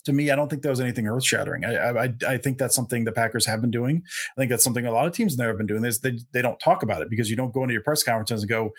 to 0.06 0.14
me, 0.14 0.32
I 0.32 0.36
don't 0.36 0.50
think 0.50 0.62
there 0.62 0.72
was 0.72 0.80
anything 0.80 1.08
earth 1.08 1.26
shattering. 1.26 1.66
I, 1.66 1.90
I, 1.90 2.14
I 2.28 2.38
think 2.38 2.58
that's 2.58 2.76
something 2.76 3.04
the 3.04 3.12
Packers 3.12 3.46
have 3.46 3.62
been 3.62 3.72
doing. 3.72 4.04
I 4.36 4.42
think 4.42 4.50
that's 4.50 4.64
something 4.64 4.86
a 4.86 4.92
lot 4.92 5.08
of 5.08 5.14
teams 5.14 5.36
there 5.36 5.48
have 5.48 5.58
been 5.58 5.68
doing. 5.68 5.86
Is 5.86 6.00
they 6.00 6.20
they 6.32 6.42
don't 6.42 6.60
talk 6.60 6.84
about 6.84 7.02
it 7.02 7.10
because 7.10 7.30
you 7.30 7.36
don't 7.36 7.54
go 7.54 7.64
into 7.64 7.74
your 7.74 7.84
press 7.84 8.04
conferences 8.04 8.42
and 8.42 8.50
go, 8.50 8.74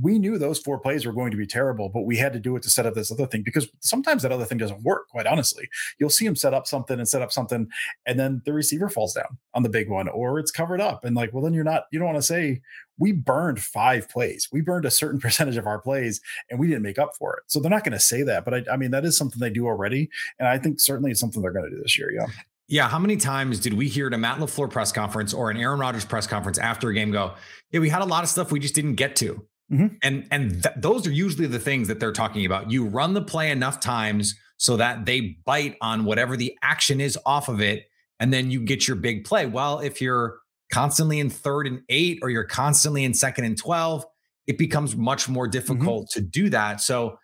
"We 0.00 0.18
knew 0.18 0.38
those 0.38 0.58
four 0.58 0.78
plays 0.78 1.06
were 1.06 1.12
going 1.12 1.30
to 1.30 1.36
be 1.36 1.46
terrible, 1.46 1.88
but 1.88 2.02
we 2.02 2.16
had 2.16 2.32
to 2.32 2.40
do 2.40 2.56
it 2.56 2.62
to 2.64 2.70
set 2.70 2.86
up 2.86 2.94
this 2.94 3.12
other 3.12 3.26
thing." 3.26 3.42
Because 3.42 3.68
sometimes 3.80 4.22
that 4.22 4.32
other 4.32 4.44
thing 4.44 4.58
doesn't 4.58 4.82
work. 4.82 5.08
Quite 5.08 5.26
honestly, 5.26 5.68
you'll 5.98 6.10
see 6.10 6.26
him 6.26 6.36
set 6.36 6.54
up 6.54 6.66
something 6.66 6.98
and 6.98 7.08
set 7.08 7.22
up 7.22 7.32
something, 7.32 7.68
and 8.04 8.18
then 8.18 8.42
the 8.44 8.52
receiver 8.52 8.88
falls 8.88 9.14
down 9.14 9.38
on 9.54 9.62
the 9.62 9.68
big 9.68 9.88
one, 9.88 10.08
or 10.08 10.38
it's 10.38 10.50
covered 10.50 10.80
up, 10.80 11.04
and 11.04 11.16
like, 11.16 11.32
well, 11.32 11.42
then 11.42 11.54
you're 11.54 11.64
not. 11.64 11.84
You 11.92 11.98
don't 11.98 12.06
want 12.06 12.18
to 12.18 12.22
say 12.22 12.60
we 12.98 13.12
burned 13.12 13.60
five 13.60 14.08
plays. 14.08 14.48
We 14.52 14.60
burned 14.60 14.84
a 14.84 14.90
certain 14.90 15.20
percentage 15.20 15.56
of 15.56 15.66
our 15.66 15.80
plays 15.80 16.20
and 16.50 16.58
we 16.58 16.66
didn't 16.66 16.82
make 16.82 16.98
up 16.98 17.12
for 17.18 17.36
it. 17.36 17.44
So 17.46 17.60
they're 17.60 17.70
not 17.70 17.84
going 17.84 17.92
to 17.92 18.00
say 18.00 18.22
that. 18.22 18.44
But 18.44 18.54
I, 18.54 18.64
I, 18.72 18.76
mean, 18.76 18.90
that 18.92 19.04
is 19.04 19.16
something 19.16 19.40
they 19.40 19.50
do 19.50 19.66
already. 19.66 20.08
And 20.38 20.48
I 20.48 20.58
think 20.58 20.80
certainly 20.80 21.10
it's 21.10 21.20
something 21.20 21.42
they're 21.42 21.52
going 21.52 21.70
to 21.70 21.76
do 21.76 21.82
this 21.82 21.98
year. 21.98 22.10
Yeah. 22.10 22.26
Yeah. 22.68 22.88
How 22.88 22.98
many 22.98 23.16
times 23.16 23.60
did 23.60 23.74
we 23.74 23.88
hear 23.88 24.08
at 24.08 24.14
a 24.14 24.18
Matt 24.18 24.38
LaFleur 24.38 24.70
press 24.70 24.90
conference 24.90 25.32
or 25.32 25.50
an 25.50 25.56
Aaron 25.56 25.78
Rodgers 25.78 26.04
press 26.04 26.26
conference 26.26 26.58
after 26.58 26.88
a 26.88 26.94
game 26.94 27.12
go, 27.12 27.34
yeah, 27.70 27.80
we 27.80 27.88
had 27.88 28.02
a 28.02 28.06
lot 28.06 28.24
of 28.24 28.28
stuff 28.28 28.50
we 28.50 28.58
just 28.58 28.74
didn't 28.74 28.96
get 28.96 29.14
to. 29.16 29.46
Mm-hmm. 29.72 29.86
And 30.02 30.28
and 30.30 30.62
th- 30.62 30.74
those 30.76 31.06
are 31.06 31.12
usually 31.12 31.46
the 31.46 31.58
things 31.58 31.88
that 31.88 31.98
they're 31.98 32.12
talking 32.12 32.46
about. 32.46 32.70
You 32.70 32.86
run 32.86 33.14
the 33.14 33.22
play 33.22 33.50
enough 33.50 33.80
times 33.80 34.36
so 34.58 34.76
that 34.76 35.06
they 35.06 35.36
bite 35.44 35.76
on 35.80 36.04
whatever 36.04 36.36
the 36.36 36.56
action 36.62 37.00
is 37.00 37.18
off 37.26 37.48
of 37.48 37.60
it, 37.60 37.86
and 38.20 38.32
then 38.32 38.50
you 38.50 38.60
get 38.60 38.86
your 38.86 38.96
big 38.96 39.24
play. 39.24 39.46
Well, 39.46 39.80
if 39.80 40.00
you're 40.00 40.38
constantly 40.72 41.20
in 41.20 41.30
third 41.30 41.66
and 41.66 41.82
eight 41.88 42.18
or 42.22 42.30
you're 42.30 42.44
constantly 42.44 43.04
in 43.04 43.14
second 43.14 43.44
and 43.44 43.56
12, 43.56 44.04
it 44.46 44.58
becomes 44.58 44.96
much 44.96 45.28
more 45.28 45.46
mm-hmm. 45.46 45.52
difficult 45.52 46.08
mm-hmm. 46.08 46.20
to 46.20 46.26
do 46.26 46.50
that. 46.50 46.80
So 46.80 47.18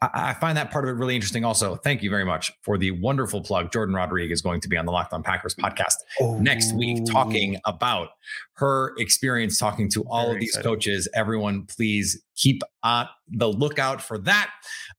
I, 0.00 0.10
I, 0.14 0.34
find 0.34 0.56
that 0.58 0.70
part 0.70 0.84
of 0.84 0.90
it 0.90 0.98
really 0.98 1.14
interesting. 1.14 1.44
Also, 1.44 1.76
thank 1.76 2.02
you 2.02 2.10
very 2.10 2.24
much 2.24 2.50
for 2.62 2.76
the 2.76 2.90
wonderful 2.90 3.40
plug. 3.40 3.72
Jordan 3.72 3.94
Rodriguez 3.94 4.38
is 4.38 4.42
going 4.42 4.60
to 4.60 4.68
be 4.68 4.76
on 4.76 4.84
the 4.84 4.92
Locked 4.92 5.12
On 5.12 5.22
Packers 5.22 5.54
podcast 5.54 5.94
oh. 6.20 6.38
next 6.38 6.74
week 6.74 7.04
talking 7.06 7.58
about 7.66 8.08
her 8.54 8.94
experience 8.98 9.58
talking 9.58 9.88
to 9.90 10.02
all 10.08 10.26
very 10.26 10.36
of 10.36 10.40
these 10.40 10.50
excited. 10.50 10.68
coaches. 10.68 11.08
Everyone, 11.14 11.66
please 11.66 12.20
keep 12.36 12.62
on 12.82 13.08
the 13.28 13.48
lookout 13.48 14.02
for 14.02 14.18
that. 14.18 14.50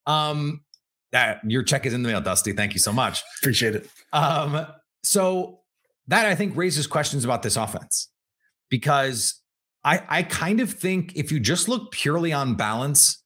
Um, 0.05 0.61
that 1.11 1.41
your 1.45 1.63
check 1.63 1.85
is 1.85 1.93
in 1.93 2.01
the 2.01 2.09
mail, 2.09 2.21
Dusty. 2.21 2.53
Thank 2.53 2.73
you 2.73 2.79
so 2.79 2.91
much. 2.91 3.21
Appreciate 3.41 3.75
it. 3.75 3.89
Um, 4.13 4.65
so 5.03 5.59
that 6.07 6.25
I 6.25 6.35
think 6.35 6.55
raises 6.55 6.87
questions 6.87 7.23
about 7.25 7.43
this 7.43 7.55
offense 7.55 8.09
because 8.69 9.41
I, 9.83 10.01
I 10.09 10.23
kind 10.23 10.59
of 10.59 10.71
think 10.71 11.15
if 11.15 11.31
you 11.31 11.39
just 11.39 11.67
look 11.67 11.91
purely 11.91 12.33
on 12.33 12.55
balance, 12.55 13.23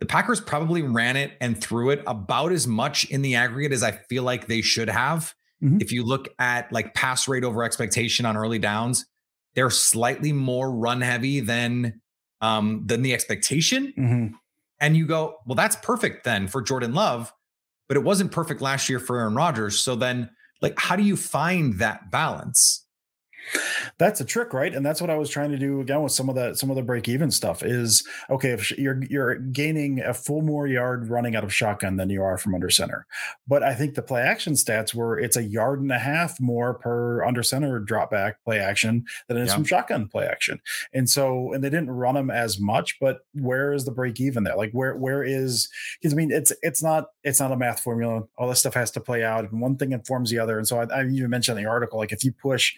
the 0.00 0.06
Packers 0.06 0.40
probably 0.40 0.82
ran 0.82 1.16
it 1.16 1.32
and 1.40 1.58
threw 1.60 1.90
it 1.90 2.02
about 2.06 2.52
as 2.52 2.66
much 2.66 3.04
in 3.10 3.22
the 3.22 3.34
aggregate 3.36 3.72
as 3.72 3.82
I 3.82 3.92
feel 3.92 4.22
like 4.22 4.46
they 4.46 4.60
should 4.60 4.88
have. 4.88 5.34
Mhm. 5.62 5.80
If 5.80 5.92
you 5.92 6.04
look 6.04 6.28
at 6.38 6.70
like 6.72 6.94
pass 6.94 7.26
rate 7.28 7.44
over 7.44 7.62
expectation 7.62 8.26
on 8.26 8.36
early 8.36 8.58
downs, 8.58 9.06
they're 9.54 9.70
slightly 9.70 10.32
more 10.32 10.70
run 10.74 11.00
heavy 11.00 11.40
than 11.40 12.00
um 12.40 12.82
than 12.86 13.02
the 13.02 13.14
expectation. 13.14 13.92
Mhm. 13.96 14.32
And 14.80 14.96
you 14.96 15.06
go, 15.06 15.36
well, 15.46 15.54
that's 15.54 15.76
perfect 15.76 16.24
then 16.24 16.48
for 16.48 16.60
Jordan 16.60 16.92
Love, 16.92 17.32
but 17.88 17.96
it 17.96 18.02
wasn't 18.02 18.32
perfect 18.32 18.60
last 18.60 18.88
year 18.88 18.98
for 18.98 19.20
Aaron 19.20 19.34
Rodgers. 19.36 19.80
So 19.80 19.94
then, 19.94 20.28
like, 20.64 20.80
how 20.80 20.96
do 20.96 21.02
you 21.02 21.16
find 21.16 21.74
that 21.78 22.10
balance? 22.10 22.83
That's 23.98 24.20
a 24.20 24.24
trick, 24.24 24.52
right? 24.52 24.74
And 24.74 24.84
that's 24.84 25.00
what 25.00 25.10
I 25.10 25.16
was 25.16 25.30
trying 25.30 25.50
to 25.50 25.58
do 25.58 25.80
again 25.80 26.02
with 26.02 26.12
some 26.12 26.28
of 26.28 26.34
that, 26.34 26.56
some 26.58 26.70
of 26.70 26.76
the 26.76 26.82
break 26.82 27.08
even 27.08 27.30
stuff 27.30 27.62
is 27.62 28.06
okay. 28.30 28.50
If 28.50 28.76
you're 28.78 29.02
you're 29.08 29.36
gaining 29.36 30.00
a 30.00 30.14
full 30.14 30.42
more 30.42 30.66
yard 30.66 31.08
running 31.08 31.36
out 31.36 31.44
of 31.44 31.54
shotgun 31.54 31.96
than 31.96 32.10
you 32.10 32.22
are 32.22 32.36
from 32.38 32.54
under 32.54 32.70
center, 32.70 33.06
but 33.46 33.62
I 33.62 33.74
think 33.74 33.94
the 33.94 34.02
play 34.02 34.22
action 34.22 34.54
stats 34.54 34.94
were 34.94 35.18
it's 35.18 35.36
a 35.36 35.42
yard 35.42 35.80
and 35.80 35.92
a 35.92 35.98
half 35.98 36.40
more 36.40 36.74
per 36.74 37.24
under 37.24 37.42
center 37.42 37.78
drop 37.78 38.10
back 38.10 38.42
play 38.44 38.58
action 38.58 39.04
than 39.28 39.36
it 39.36 39.42
is 39.42 39.48
Yeah. 39.50 39.54
from 39.56 39.64
shotgun 39.64 40.08
play 40.08 40.26
action. 40.26 40.60
And 40.92 41.08
so, 41.08 41.52
and 41.52 41.62
they 41.62 41.70
didn't 41.70 41.90
run 41.90 42.14
them 42.14 42.30
as 42.30 42.58
much, 42.58 42.98
but 43.00 43.20
where 43.34 43.72
is 43.72 43.84
the 43.84 43.92
break 43.92 44.20
even 44.20 44.44
there? 44.44 44.56
Like 44.56 44.72
where 44.72 44.96
where 44.96 45.22
is? 45.22 45.68
Because 46.00 46.12
I 46.12 46.16
mean, 46.16 46.30
it's 46.30 46.52
it's 46.62 46.82
not 46.82 47.06
it's 47.22 47.40
not 47.40 47.52
a 47.52 47.56
math 47.56 47.80
formula. 47.80 48.22
All 48.38 48.48
this 48.48 48.60
stuff 48.60 48.74
has 48.74 48.90
to 48.92 49.00
play 49.00 49.22
out, 49.22 49.48
and 49.50 49.60
one 49.60 49.76
thing 49.76 49.92
informs 49.92 50.30
the 50.30 50.38
other. 50.38 50.58
And 50.58 50.66
so 50.66 50.80
I, 50.80 50.84
I 51.00 51.06
even 51.06 51.30
mentioned 51.30 51.58
in 51.58 51.64
the 51.64 51.70
article, 51.70 51.98
like 51.98 52.12
if 52.12 52.24
you 52.24 52.32
push 52.32 52.74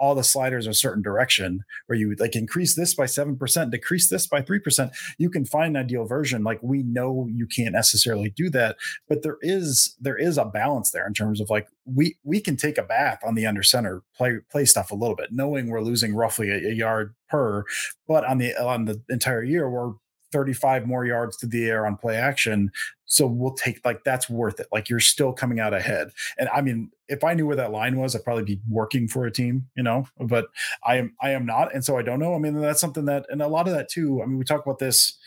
all 0.00 0.14
the 0.14 0.24
sliders 0.24 0.66
a 0.66 0.74
certain 0.74 1.02
direction 1.02 1.60
where 1.86 1.98
you 1.98 2.16
like 2.18 2.34
increase 2.34 2.74
this 2.74 2.94
by 2.94 3.04
7% 3.04 3.70
decrease 3.70 4.08
this 4.08 4.26
by 4.26 4.40
3% 4.40 4.90
you 5.18 5.30
can 5.30 5.44
find 5.44 5.76
an 5.76 5.84
ideal 5.84 6.06
version. 6.06 6.42
Like 6.42 6.58
we 6.62 6.82
know 6.82 7.28
you 7.30 7.46
can't 7.46 7.72
necessarily 7.72 8.30
do 8.30 8.50
that 8.50 8.76
but 9.08 9.22
there 9.22 9.36
is 9.42 9.96
there 10.00 10.16
is 10.16 10.38
a 10.38 10.44
balance 10.44 10.90
there 10.90 11.06
in 11.06 11.14
terms 11.14 11.40
of 11.40 11.50
like 11.50 11.68
we 11.84 12.16
we 12.24 12.40
can 12.40 12.56
take 12.56 12.78
a 12.78 12.82
bath 12.82 13.20
on 13.24 13.34
the 13.34 13.46
under 13.46 13.62
center 13.62 14.02
play 14.16 14.38
play 14.50 14.64
stuff 14.64 14.90
a 14.90 14.94
little 14.94 15.16
bit 15.16 15.30
knowing 15.30 15.68
we're 15.68 15.82
losing 15.82 16.14
roughly 16.14 16.50
a, 16.50 16.70
a 16.70 16.72
yard 16.72 17.14
per 17.28 17.64
but 18.08 18.24
on 18.24 18.38
the 18.38 18.54
on 18.62 18.86
the 18.86 19.00
entire 19.08 19.42
year 19.42 19.68
we're 19.68 19.92
35 20.32 20.86
more 20.86 21.04
yards 21.04 21.36
to 21.38 21.46
the 21.46 21.68
air 21.68 21.86
on 21.86 21.96
play 21.96 22.16
action 22.16 22.70
so 23.06 23.26
we'll 23.26 23.54
take 23.54 23.84
like 23.84 24.04
that's 24.04 24.30
worth 24.30 24.60
it. 24.60 24.68
Like 24.70 24.88
you're 24.88 25.00
still 25.00 25.32
coming 25.32 25.58
out 25.58 25.74
ahead. 25.74 26.12
And 26.38 26.48
i 26.54 26.60
mean 26.60 26.90
if 27.08 27.24
i 27.24 27.34
knew 27.34 27.46
where 27.46 27.56
that 27.56 27.72
line 27.72 27.96
was 27.96 28.14
i'd 28.14 28.22
probably 28.22 28.44
be 28.44 28.60
working 28.68 29.08
for 29.08 29.26
a 29.26 29.32
team 29.32 29.66
you 29.76 29.82
know 29.82 30.06
but 30.20 30.46
i 30.84 30.94
am 30.96 31.14
i 31.20 31.30
am 31.30 31.44
not 31.44 31.74
and 31.74 31.84
so 31.84 31.98
i 31.98 32.02
don't 32.02 32.20
know. 32.20 32.34
I 32.34 32.38
mean 32.38 32.54
that's 32.54 32.80
something 32.80 33.06
that 33.06 33.26
and 33.28 33.42
a 33.42 33.48
lot 33.48 33.66
of 33.66 33.74
that 33.74 33.88
too 33.88 34.22
i 34.22 34.26
mean 34.26 34.38
we 34.38 34.44
talk 34.44 34.64
about 34.64 34.78
this 34.78 35.18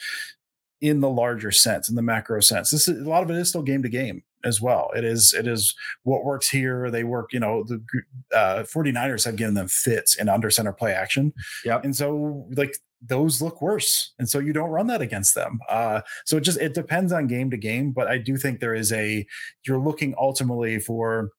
in 0.83 0.99
the 0.99 1.09
larger 1.09 1.49
sense 1.49 1.87
in 1.87 1.95
the 1.95 2.01
macro 2.01 2.41
sense. 2.41 2.69
This 2.69 2.89
is 2.89 3.05
a 3.05 3.09
lot 3.09 3.23
of 3.23 3.29
it 3.29 3.37
is 3.37 3.47
still 3.47 3.61
game 3.61 3.83
to 3.83 3.89
game 3.89 4.21
as 4.43 4.59
well. 4.59 4.91
It 4.93 5.05
is 5.05 5.33
it 5.33 5.47
is 5.47 5.73
what 6.03 6.25
works 6.25 6.49
here. 6.49 6.91
They 6.91 7.05
work 7.05 7.31
you 7.31 7.39
know 7.39 7.63
the 7.63 7.81
uh 8.35 8.63
49ers 8.63 9.23
have 9.23 9.37
given 9.37 9.53
them 9.53 9.69
fits 9.69 10.15
in 10.15 10.27
under 10.27 10.49
center 10.49 10.73
play 10.73 10.91
action. 10.91 11.33
Yeah. 11.63 11.79
and 11.81 11.95
so 11.95 12.45
like 12.51 12.77
those 13.05 13.41
look 13.41 13.61
worse 13.61 14.13
and 14.17 14.29
so 14.29 14.39
you 14.39 14.53
don't 14.53 14.69
run 14.69 14.87
that 14.87 15.01
against 15.01 15.35
them 15.35 15.59
uh 15.69 16.01
so 16.25 16.37
it 16.37 16.41
just 16.41 16.59
it 16.59 16.73
depends 16.73 17.11
on 17.11 17.27
game 17.27 17.49
to 17.49 17.57
game 17.57 17.91
but 17.91 18.07
i 18.07 18.17
do 18.17 18.37
think 18.37 18.59
there 18.59 18.75
is 18.75 18.91
a 18.93 19.25
you're 19.67 19.79
looking 19.79 20.15
ultimately 20.17 20.79
for 20.79 21.29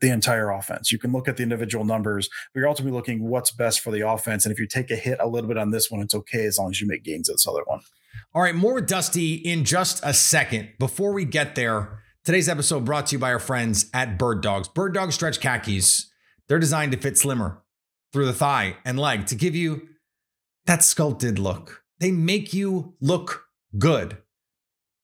the 0.00 0.10
entire 0.10 0.50
offense 0.50 0.92
you 0.92 0.98
can 0.98 1.12
look 1.12 1.28
at 1.28 1.36
the 1.36 1.42
individual 1.42 1.84
numbers 1.84 2.28
but 2.52 2.60
you're 2.60 2.68
ultimately 2.68 2.94
looking 2.94 3.28
what's 3.28 3.50
best 3.50 3.80
for 3.80 3.90
the 3.90 4.06
offense 4.06 4.44
and 4.44 4.52
if 4.52 4.58
you 4.58 4.66
take 4.66 4.90
a 4.90 4.96
hit 4.96 5.18
a 5.20 5.26
little 5.28 5.48
bit 5.48 5.56
on 5.56 5.70
this 5.70 5.90
one 5.90 6.00
it's 6.00 6.14
okay 6.14 6.44
as 6.44 6.58
long 6.58 6.70
as 6.70 6.80
you 6.80 6.86
make 6.86 7.02
gains 7.04 7.28
at 7.30 7.34
this 7.34 7.46
other 7.46 7.62
one 7.66 7.80
All 8.34 8.42
right, 8.42 8.54
more 8.54 8.80
Dusty 8.80 9.34
in 9.34 9.64
just 9.64 10.00
a 10.04 10.12
second. 10.12 10.70
Before 10.78 11.12
we 11.12 11.24
get 11.24 11.54
there, 11.54 12.00
today's 12.24 12.48
episode 12.48 12.84
brought 12.84 13.06
to 13.08 13.16
you 13.16 13.18
by 13.18 13.32
our 13.32 13.38
friends 13.38 13.90
at 13.94 14.18
Bird 14.18 14.40
Dogs. 14.40 14.68
Bird 14.68 14.92
Dog 14.94 15.12
stretch 15.12 15.40
khakis. 15.40 16.10
They're 16.48 16.58
designed 16.58 16.92
to 16.92 16.98
fit 16.98 17.16
slimmer 17.16 17.62
through 18.12 18.26
the 18.26 18.32
thigh 18.32 18.76
and 18.84 18.98
leg 18.98 19.26
to 19.26 19.34
give 19.34 19.54
you 19.54 19.88
that 20.66 20.82
sculpted 20.82 21.38
look. 21.38 21.82
They 21.98 22.10
make 22.10 22.52
you 22.52 22.94
look 23.00 23.46
good. 23.78 24.18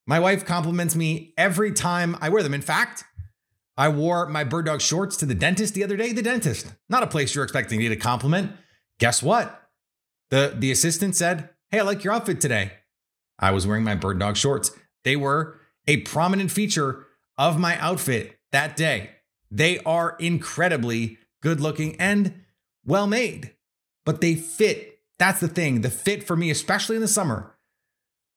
My 0.06 0.18
wife 0.18 0.44
compliments 0.44 0.96
me 0.96 1.34
every 1.36 1.72
time 1.72 2.16
I 2.20 2.28
wear 2.28 2.42
them. 2.42 2.54
In 2.54 2.62
fact, 2.62 3.04
I 3.76 3.88
wore 3.88 4.26
my 4.26 4.44
Bird 4.44 4.66
Dog 4.66 4.80
shorts 4.80 5.16
to 5.18 5.26
the 5.26 5.34
dentist 5.34 5.74
the 5.74 5.84
other 5.84 5.96
day. 5.96 6.12
The 6.12 6.22
dentist, 6.22 6.74
not 6.88 7.02
a 7.02 7.06
place 7.06 7.34
you're 7.34 7.44
expecting 7.44 7.78
me 7.78 7.88
to 7.88 7.96
compliment. 7.96 8.52
Guess 8.98 9.22
what? 9.22 9.68
The 10.30 10.54
the 10.56 10.70
assistant 10.70 11.16
said, 11.16 11.50
"Hey, 11.70 11.80
I 11.80 11.82
like 11.82 12.04
your 12.04 12.12
outfit 12.12 12.40
today." 12.40 12.72
I 13.38 13.52
was 13.52 13.66
wearing 13.66 13.84
my 13.84 13.94
bird 13.94 14.18
dog 14.18 14.36
shorts. 14.36 14.70
They 15.04 15.16
were 15.16 15.60
a 15.86 15.98
prominent 15.98 16.50
feature 16.50 17.06
of 17.38 17.58
my 17.58 17.78
outfit 17.78 18.38
that 18.52 18.76
day. 18.76 19.10
They 19.50 19.78
are 19.80 20.16
incredibly 20.18 21.18
good 21.40 21.60
looking 21.60 21.98
and 22.00 22.44
well 22.84 23.06
made, 23.06 23.54
but 24.04 24.20
they 24.20 24.34
fit. 24.34 24.89
That's 25.20 25.38
the 25.38 25.48
thing. 25.48 25.82
The 25.82 25.90
fit 25.90 26.26
for 26.26 26.34
me, 26.34 26.48
especially 26.48 26.96
in 26.96 27.02
the 27.02 27.08
summer. 27.08 27.54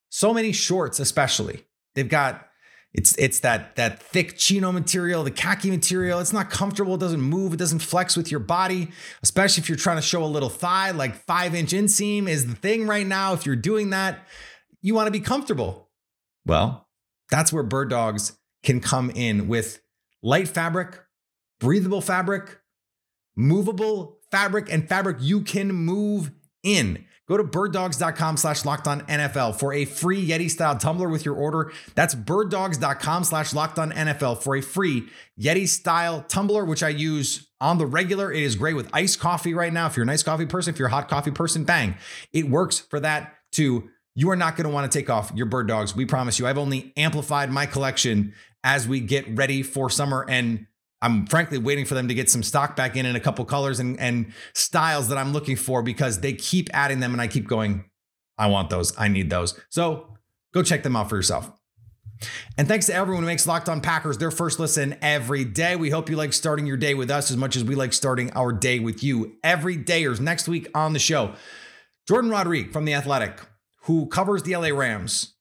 So 0.09 0.33
many 0.33 0.51
shorts, 0.51 0.99
especially. 0.99 1.63
They've 1.95 2.09
got 2.09 2.45
it's 2.93 3.17
it's 3.17 3.39
that 3.39 3.77
that 3.77 4.03
thick 4.03 4.37
chino 4.37 4.69
material, 4.73 5.23
the 5.23 5.31
khaki 5.31 5.71
material. 5.71 6.19
It's 6.19 6.33
not 6.33 6.49
comfortable. 6.49 6.95
It 6.95 6.99
doesn't 6.99 7.21
move. 7.21 7.53
It 7.53 7.57
doesn't 7.57 7.79
flex 7.79 8.17
with 8.17 8.29
your 8.29 8.41
body, 8.41 8.91
especially 9.23 9.61
if 9.61 9.69
you're 9.69 9.77
trying 9.77 9.95
to 9.95 10.01
show 10.01 10.25
a 10.25 10.27
little 10.27 10.49
thigh. 10.49 10.91
Like 10.91 11.15
five 11.15 11.55
inch 11.55 11.71
inseam 11.71 12.27
is 12.27 12.47
the 12.47 12.55
thing 12.55 12.85
right 12.85 13.07
now. 13.07 13.31
If 13.31 13.45
you're 13.45 13.55
doing 13.55 13.91
that, 13.91 14.27
you 14.81 14.93
want 14.93 15.07
to 15.07 15.11
be 15.11 15.21
comfortable. 15.21 15.89
Well, 16.45 16.89
that's 17.29 17.53
where 17.53 17.63
Bird 17.63 17.89
Dogs 17.89 18.37
can 18.61 18.81
come 18.81 19.09
in 19.09 19.47
with 19.47 19.81
light 20.21 20.49
fabric, 20.49 20.99
breathable 21.61 22.01
fabric, 22.01 22.59
movable 23.37 24.19
fabric, 24.29 24.67
and 24.69 24.87
fabric 24.89 25.17
you 25.21 25.39
can 25.41 25.71
move 25.71 26.31
in. 26.63 27.05
Go 27.27 27.37
to 27.37 27.43
birddogs.com 27.43 28.35
slash 28.35 28.65
locked 28.65 28.85
on 28.85 29.01
NFL 29.01 29.55
for 29.55 29.71
a 29.71 29.85
free 29.85 30.27
Yeti 30.27 30.49
style 30.51 30.77
tumbler 30.77 31.07
with 31.07 31.23
your 31.23 31.35
order. 31.35 31.71
That's 31.95 32.13
birddogs.com 32.15 33.23
slash 33.23 33.53
locked 33.53 33.79
on 33.79 33.91
NFL 33.93 34.43
for 34.43 34.57
a 34.57 34.61
free 34.61 35.07
Yeti 35.39 35.67
style 35.67 36.23
tumbler, 36.27 36.65
which 36.65 36.83
I 36.83 36.89
use 36.89 37.47
on 37.61 37.77
the 37.77 37.85
regular. 37.85 38.31
It 38.31 38.43
is 38.43 38.57
great 38.57 38.75
with 38.75 38.89
iced 38.91 39.21
coffee 39.21 39.53
right 39.53 39.71
now. 39.71 39.87
If 39.87 39.95
you're 39.95 40.05
a 40.05 40.11
iced 40.11 40.25
coffee 40.25 40.45
person, 40.45 40.73
if 40.73 40.79
you're 40.79 40.89
a 40.89 40.91
hot 40.91 41.07
coffee 41.07 41.31
person, 41.31 41.63
bang. 41.63 41.95
It 42.33 42.49
works 42.49 42.79
for 42.79 42.99
that 42.99 43.35
too. 43.53 43.89
You 44.15 44.29
are 44.29 44.35
not 44.35 44.57
going 44.57 44.67
to 44.67 44.73
want 44.73 44.91
to 44.91 44.99
take 44.99 45.09
off 45.09 45.31
your 45.33 45.45
bird 45.45 45.67
dogs. 45.67 45.95
We 45.95 46.05
promise 46.05 46.39
you. 46.39 46.45
I've 46.45 46.57
only 46.57 46.91
amplified 46.97 47.49
my 47.49 47.65
collection 47.65 48.33
as 48.65 48.85
we 48.85 48.99
get 48.99 49.37
ready 49.37 49.63
for 49.63 49.89
summer 49.89 50.25
and 50.27 50.67
I'm 51.03 51.27
frankly 51.27 51.57
waiting 51.57 51.83
for 51.83 51.95
them 51.95 52.07
to 52.07 52.13
get 52.13 52.29
some 52.29 52.41
stock 52.41 52.77
back 52.77 52.95
in 52.95 53.05
in 53.05 53.15
a 53.15 53.19
couple 53.19 53.43
colors 53.43 53.79
and, 53.79 53.99
and 53.99 54.31
styles 54.53 55.09
that 55.09 55.17
I'm 55.17 55.33
looking 55.33 55.57
for 55.57 55.83
because 55.83 56.21
they 56.21 56.31
keep 56.31 56.69
adding 56.73 57.01
them 57.01 57.11
and 57.11 57.21
I 57.21 57.27
keep 57.27 57.45
going, 57.45 57.83
I 58.37 58.47
want 58.47 58.69
those. 58.69 58.97
I 58.97 59.09
need 59.09 59.29
those. 59.29 59.59
So 59.69 60.15
go 60.53 60.63
check 60.63 60.81
them 60.81 60.95
out 60.95 61.09
for 61.09 61.17
yourself. 61.17 61.51
And 62.57 62.69
thanks 62.69 62.85
to 62.85 62.93
everyone 62.93 63.23
who 63.23 63.27
makes 63.27 63.45
Locked 63.45 63.67
On 63.67 63.81
Packers 63.81 64.17
their 64.17 64.31
first 64.31 64.59
listen 64.59 64.95
every 65.01 65.43
day. 65.43 65.75
We 65.75 65.89
hope 65.89 66.09
you 66.09 66.15
like 66.15 66.31
starting 66.31 66.65
your 66.65 66.77
day 66.77 66.93
with 66.93 67.11
us 67.11 67.29
as 67.29 67.35
much 67.35 67.57
as 67.57 67.65
we 67.65 67.75
like 67.75 67.91
starting 67.91 68.31
our 68.31 68.53
day 68.53 68.79
with 68.79 69.03
you. 69.03 69.35
Every 69.43 69.77
dayers 69.77 70.21
next 70.21 70.47
week 70.47 70.69
on 70.73 70.93
the 70.93 70.99
show. 70.99 71.33
Jordan 72.07 72.31
Rodriguez 72.31 72.71
from 72.71 72.85
The 72.85 72.93
Athletic, 72.93 73.41
who 73.83 74.07
covers 74.07 74.43
the 74.43 74.55
LA 74.55 74.69
Rams, 74.69 75.33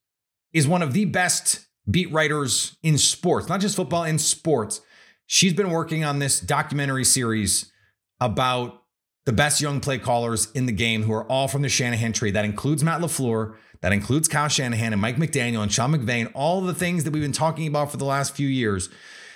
is 0.51 0.67
one 0.67 0.81
of 0.81 0.91
the 0.91 1.05
best 1.05 1.67
beat 1.89 2.11
writers 2.11 2.77
in 2.83 2.97
sports, 2.97 3.47
not 3.47 3.61
just 3.61 3.77
football, 3.77 4.03
in 4.03 4.19
sports. 4.19 4.81
She's 5.25 5.53
been 5.53 5.71
working 5.71 6.03
on 6.03 6.19
this 6.19 6.39
documentary 6.39 7.05
series 7.05 7.71
about 8.19 8.83
the 9.25 9.31
best 9.31 9.61
young 9.61 9.79
play 9.79 9.97
callers 9.97 10.51
in 10.51 10.65
the 10.65 10.71
game 10.71 11.03
who 11.03 11.13
are 11.13 11.23
all 11.31 11.47
from 11.47 11.61
the 11.61 11.69
Shanahan 11.69 12.13
tree. 12.13 12.31
That 12.31 12.45
includes 12.45 12.83
Matt 12.83 13.01
LaFleur, 13.01 13.55
that 13.81 13.93
includes 13.93 14.27
Kyle 14.27 14.49
Shanahan 14.49 14.93
and 14.93 15.01
Mike 15.01 15.17
McDaniel 15.17 15.61
and 15.61 15.71
Sean 15.71 15.93
McVay, 15.93 16.21
and 16.21 16.29
all 16.33 16.61
the 16.61 16.73
things 16.73 17.03
that 17.03 17.11
we've 17.11 17.23
been 17.23 17.31
talking 17.31 17.67
about 17.67 17.91
for 17.91 17.97
the 17.97 18.05
last 18.05 18.35
few 18.35 18.47
years. 18.47 18.89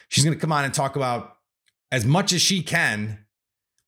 She's 0.10 0.24
going 0.24 0.36
to 0.36 0.40
come 0.40 0.52
on 0.52 0.66
and 0.66 0.74
talk 0.74 0.96
about 0.96 1.38
as 1.92 2.06
much 2.06 2.34
as 2.34 2.42
she 2.42 2.62
can 2.62 3.26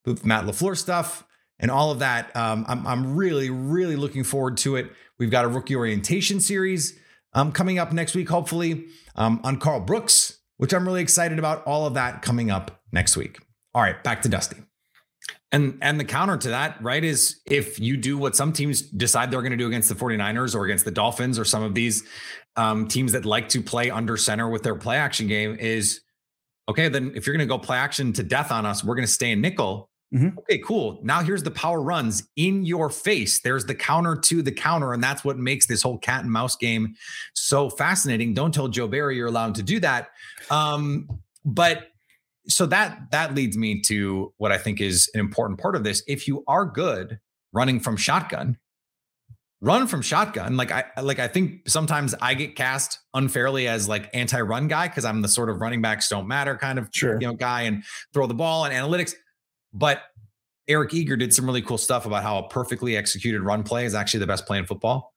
with 0.06 0.26
Matt 0.26 0.46
LaFleur 0.46 0.78
stuff 0.78 1.26
and 1.60 1.70
all 1.70 1.92
of 1.92 2.00
that. 2.00 2.36
Um, 2.36 2.66
I'm, 2.68 2.88
I'm 2.88 3.16
really, 3.16 3.50
really 3.50 3.96
looking 3.96 4.24
forward 4.24 4.58
to 4.58 4.76
it. 4.76 4.92
We've 5.18 5.32
got 5.32 5.46
a 5.46 5.50
rookie 5.50 5.76
orientation 5.76 6.40
series 6.40 6.98
um, 7.34 7.52
coming 7.52 7.78
up 7.78 7.92
next 7.92 8.16
week, 8.16 8.30
hopefully, 8.30 8.88
um, 9.16 9.42
on 9.44 9.60
Karl 9.60 9.82
Brooks, 9.82 10.39
which 10.60 10.74
I'm 10.74 10.86
really 10.86 11.02
excited 11.02 11.40
about. 11.40 11.66
All 11.66 11.88
of 11.88 11.94
that 11.96 12.22
coming 12.22 12.52
up 12.52 12.82
next 12.92 13.16
week. 13.18 13.40
All 13.74 13.82
right, 13.82 14.02
back 14.04 14.22
to 14.24 14.30
Dusty. 14.30 14.58
And 15.52 15.80
and 15.82 16.00
the 16.00 16.04
counter 16.04 16.38
to 16.38 16.50
that, 16.50 16.82
right, 16.84 17.04
is 17.04 17.40
if 17.46 17.80
you 17.80 17.98
do 17.98 18.18
what 18.18 18.36
some 18.36 18.54
teams 18.54 18.82
decide 18.82 19.32
they're 19.32 19.42
going 19.42 19.52
to 19.52 19.58
do 19.58 19.68
against 19.68 19.90
the 19.90 19.96
49ers 19.96 20.54
or 20.54 20.66
against 20.66 20.86
the 20.86 20.92
Dolphins 20.92 21.40
or 21.40 21.46
some 21.46 21.64
of 21.64 21.74
these 21.74 22.04
um, 22.56 22.88
teams 22.88 23.14
that 23.14 23.26
like 23.26 23.50
to 23.50 23.62
play 23.62 23.90
under 23.90 24.18
center 24.18 24.50
with 24.50 24.62
their 24.62 24.76
play 24.76 24.98
action 24.98 25.28
game 25.28 25.56
is 25.56 26.02
okay, 26.68 26.90
then 26.90 27.14
if 27.16 27.26
you're 27.26 27.36
going 27.36 27.48
to 27.48 27.52
go 27.52 27.58
play 27.58 27.78
action 27.78 28.14
to 28.14 28.22
death 28.22 28.52
on 28.52 28.66
us, 28.66 28.84
we're 28.84 28.96
going 28.96 29.08
to 29.08 29.12
stay 29.12 29.32
in 29.32 29.42
nickel 29.42 29.89
Mm-hmm. 30.14 30.40
Okay, 30.40 30.58
cool. 30.60 31.00
Now 31.04 31.22
here's 31.22 31.44
the 31.44 31.52
power 31.52 31.82
runs 31.82 32.24
in 32.36 32.66
your 32.66 32.90
face. 32.90 33.42
There's 33.42 33.66
the 33.66 33.76
counter 33.76 34.16
to 34.16 34.42
the 34.42 34.52
counter, 34.52 34.94
and 34.94 35.04
that's 35.04 35.24
what 35.24 35.38
makes 35.38 35.68
this 35.68 35.84
whole 35.84 36.00
cat 36.00 36.24
and 36.24 36.32
mouse 36.32 36.56
game 36.56 36.96
so 37.34 37.70
fascinating. 37.70 38.34
Don't 38.34 38.54
tell 38.54 38.68
Joe 38.68 38.88
Barry 38.88 39.18
you're 39.18 39.28
allowed 39.28 39.56
to 39.56 39.64
do 39.64 39.80
that. 39.82 40.10
Um, 40.50 41.08
but 41.46 41.90
so 42.48 42.66
that 42.66 43.12
that 43.12 43.36
leads 43.36 43.56
me 43.56 43.82
to 43.82 44.34
what 44.38 44.52
I 44.52 44.58
think 44.58 44.82
is 44.82 45.10
an 45.14 45.20
important 45.20 45.60
part 45.60 45.76
of 45.76 45.84
this. 45.84 46.04
If 46.08 46.28
you 46.28 46.44
are 46.48 46.66
good 46.66 47.20
running 47.54 47.80
from 47.80 47.96
shotgun, 47.96 48.58
run 49.62 49.88
from 49.88 50.02
shotgun. 50.02 50.58
Like 50.58 50.72
I 50.72 50.86
like 51.02 51.20
I 51.20 51.28
think 51.28 51.70
sometimes 51.70 52.16
I 52.22 52.34
get 52.34 52.56
cast 52.56 53.00
unfairly 53.14 53.68
as 53.68 53.88
like 53.88 54.10
anti-run 54.14 54.68
guy 54.68 54.88
because 54.88 55.06
I'm 55.06 55.22
the 55.22 55.28
sort 55.28 55.50
of 55.50 55.62
running 55.62 55.82
backs 55.82 56.10
don't 56.10 56.28
matter 56.28 56.56
kind 56.58 56.80
of 56.80 56.90
sure. 56.92 57.20
you 57.20 57.28
know 57.28 57.34
guy 57.34 57.64
and 57.64 57.84
throw 58.14 58.28
the 58.28 58.34
ball 58.34 58.66
and 58.66 58.74
analytics. 58.74 59.14
But 59.74 60.02
Eric 60.68 60.94
Eager 60.94 61.16
did 61.16 61.34
some 61.34 61.46
really 61.46 61.62
cool 61.62 61.78
stuff 61.78 62.06
about 62.06 62.24
how 62.24 62.38
a 62.40 62.48
perfectly 62.48 62.96
executed 62.96 63.42
run 63.42 63.64
play 63.64 63.86
is 63.86 63.96
actually 63.96 64.22
the 64.22 64.28
best 64.28 64.46
play 64.46 64.58
in 64.58 64.66
football. 64.66 65.14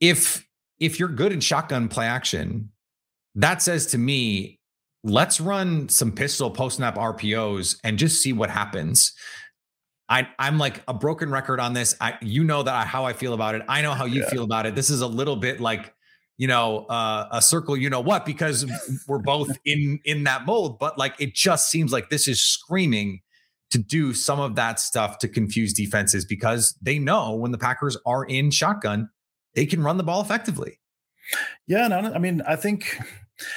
If 0.00 0.46
if 0.78 0.98
you're 0.98 1.08
good 1.08 1.32
in 1.32 1.40
shotgun 1.40 1.88
play 1.88 2.06
action, 2.06 2.70
that 3.34 3.62
says 3.62 3.86
to 3.86 3.98
me, 3.98 4.58
let's 5.04 5.40
run 5.40 5.88
some 5.88 6.12
pistol 6.12 6.50
post 6.50 6.76
snap 6.76 6.96
RPOs 6.96 7.78
and 7.84 7.98
just 7.98 8.22
see 8.22 8.32
what 8.32 8.50
happens. 8.50 9.12
I, 10.08 10.28
I'm 10.38 10.58
like 10.58 10.82
a 10.88 10.94
broken 10.94 11.30
record 11.30 11.60
on 11.60 11.74
this. 11.74 11.94
I, 12.00 12.14
you 12.22 12.42
know 12.42 12.62
that 12.62 12.74
I, 12.74 12.84
how 12.84 13.04
I 13.04 13.12
feel 13.12 13.34
about 13.34 13.54
it. 13.54 13.62
I 13.68 13.82
know 13.82 13.92
how 13.92 14.06
you 14.06 14.22
yeah. 14.22 14.30
feel 14.30 14.44
about 14.44 14.66
it. 14.66 14.74
This 14.74 14.88
is 14.88 15.02
a 15.02 15.06
little 15.06 15.36
bit 15.36 15.60
like, 15.60 15.92
you 16.38 16.46
know, 16.46 16.86
uh, 16.86 17.28
a 17.30 17.42
circle. 17.42 17.76
You 17.76 17.90
know 17.90 18.00
what? 18.00 18.24
Because 18.24 18.64
we're 19.06 19.18
both 19.18 19.50
in 19.64 20.00
in 20.04 20.24
that 20.24 20.46
mold. 20.46 20.78
But 20.78 20.96
like, 20.96 21.14
it 21.18 21.34
just 21.34 21.70
seems 21.70 21.92
like 21.92 22.08
this 22.08 22.26
is 22.26 22.42
screaming 22.42 23.20
to 23.70 23.78
do 23.78 24.14
some 24.14 24.40
of 24.40 24.54
that 24.54 24.80
stuff 24.80 25.18
to 25.18 25.28
confuse 25.28 25.74
defenses 25.74 26.24
because 26.24 26.78
they 26.80 26.98
know 26.98 27.34
when 27.34 27.50
the 27.52 27.58
Packers 27.58 27.98
are 28.06 28.24
in 28.24 28.50
shotgun, 28.50 29.10
they 29.54 29.66
can 29.66 29.82
run 29.82 29.98
the 29.98 30.04
ball 30.04 30.22
effectively. 30.22 30.78
Yeah, 31.66 31.88
no, 31.88 31.98
I 31.98 32.18
mean, 32.18 32.40
I 32.48 32.56
think 32.56 32.98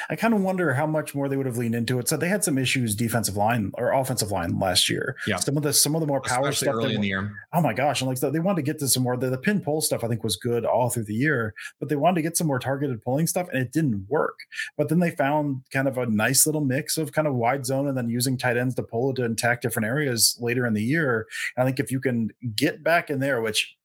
I 0.09 0.15
kind 0.15 0.33
of 0.33 0.41
wonder 0.41 0.73
how 0.73 0.85
much 0.85 1.15
more 1.15 1.29
they 1.29 1.37
would 1.37 1.45
have 1.45 1.57
leaned 1.57 1.75
into 1.75 1.99
it. 1.99 2.07
So 2.07 2.17
they 2.17 2.29
had 2.29 2.43
some 2.43 2.57
issues 2.57 2.95
defensive 2.95 3.37
line 3.37 3.71
or 3.75 3.91
offensive 3.91 4.31
line 4.31 4.59
last 4.59 4.89
year. 4.89 5.15
Yeah, 5.27 5.37
some 5.37 5.57
of 5.57 5.63
the 5.63 5.73
some 5.73 5.95
of 5.95 6.01
the 6.01 6.07
more 6.07 6.21
power 6.21 6.49
Especially 6.49 6.65
stuff 6.65 6.75
early 6.75 6.95
in 6.95 7.01
the 7.01 7.07
year. 7.07 7.31
Oh 7.53 7.61
my 7.61 7.73
gosh! 7.73 8.01
And 8.01 8.07
like 8.07 8.17
so 8.17 8.29
they 8.29 8.39
wanted 8.39 8.57
to 8.57 8.71
get 8.71 8.79
to 8.79 8.87
some 8.87 9.03
more. 9.03 9.17
The, 9.17 9.29
the 9.29 9.37
pin 9.37 9.61
pull 9.61 9.81
stuff 9.81 10.03
I 10.03 10.07
think 10.07 10.23
was 10.23 10.35
good 10.35 10.65
all 10.65 10.89
through 10.89 11.05
the 11.05 11.13
year, 11.13 11.53
but 11.79 11.89
they 11.89 11.95
wanted 11.95 12.15
to 12.15 12.21
get 12.21 12.37
some 12.37 12.47
more 12.47 12.59
targeted 12.59 13.01
pulling 13.03 13.27
stuff, 13.27 13.47
and 13.49 13.61
it 13.61 13.71
didn't 13.71 14.05
work. 14.09 14.39
But 14.77 14.89
then 14.89 14.99
they 14.99 15.11
found 15.11 15.61
kind 15.71 15.87
of 15.87 15.97
a 15.97 16.05
nice 16.05 16.45
little 16.45 16.63
mix 16.63 16.97
of 16.97 17.11
kind 17.11 17.27
of 17.27 17.35
wide 17.35 17.65
zone 17.65 17.87
and 17.87 17.97
then 17.97 18.09
using 18.09 18.37
tight 18.37 18.57
ends 18.57 18.75
to 18.75 18.83
pull 18.83 19.11
it 19.11 19.15
to 19.15 19.25
attack 19.25 19.61
different 19.61 19.87
areas 19.87 20.37
later 20.39 20.65
in 20.65 20.73
the 20.73 20.83
year. 20.83 21.27
And 21.55 21.63
I 21.63 21.65
think 21.65 21.79
if 21.79 21.91
you 21.91 21.99
can 21.99 22.29
get 22.55 22.83
back 22.83 23.09
in 23.09 23.19
there, 23.19 23.41
which 23.41 23.75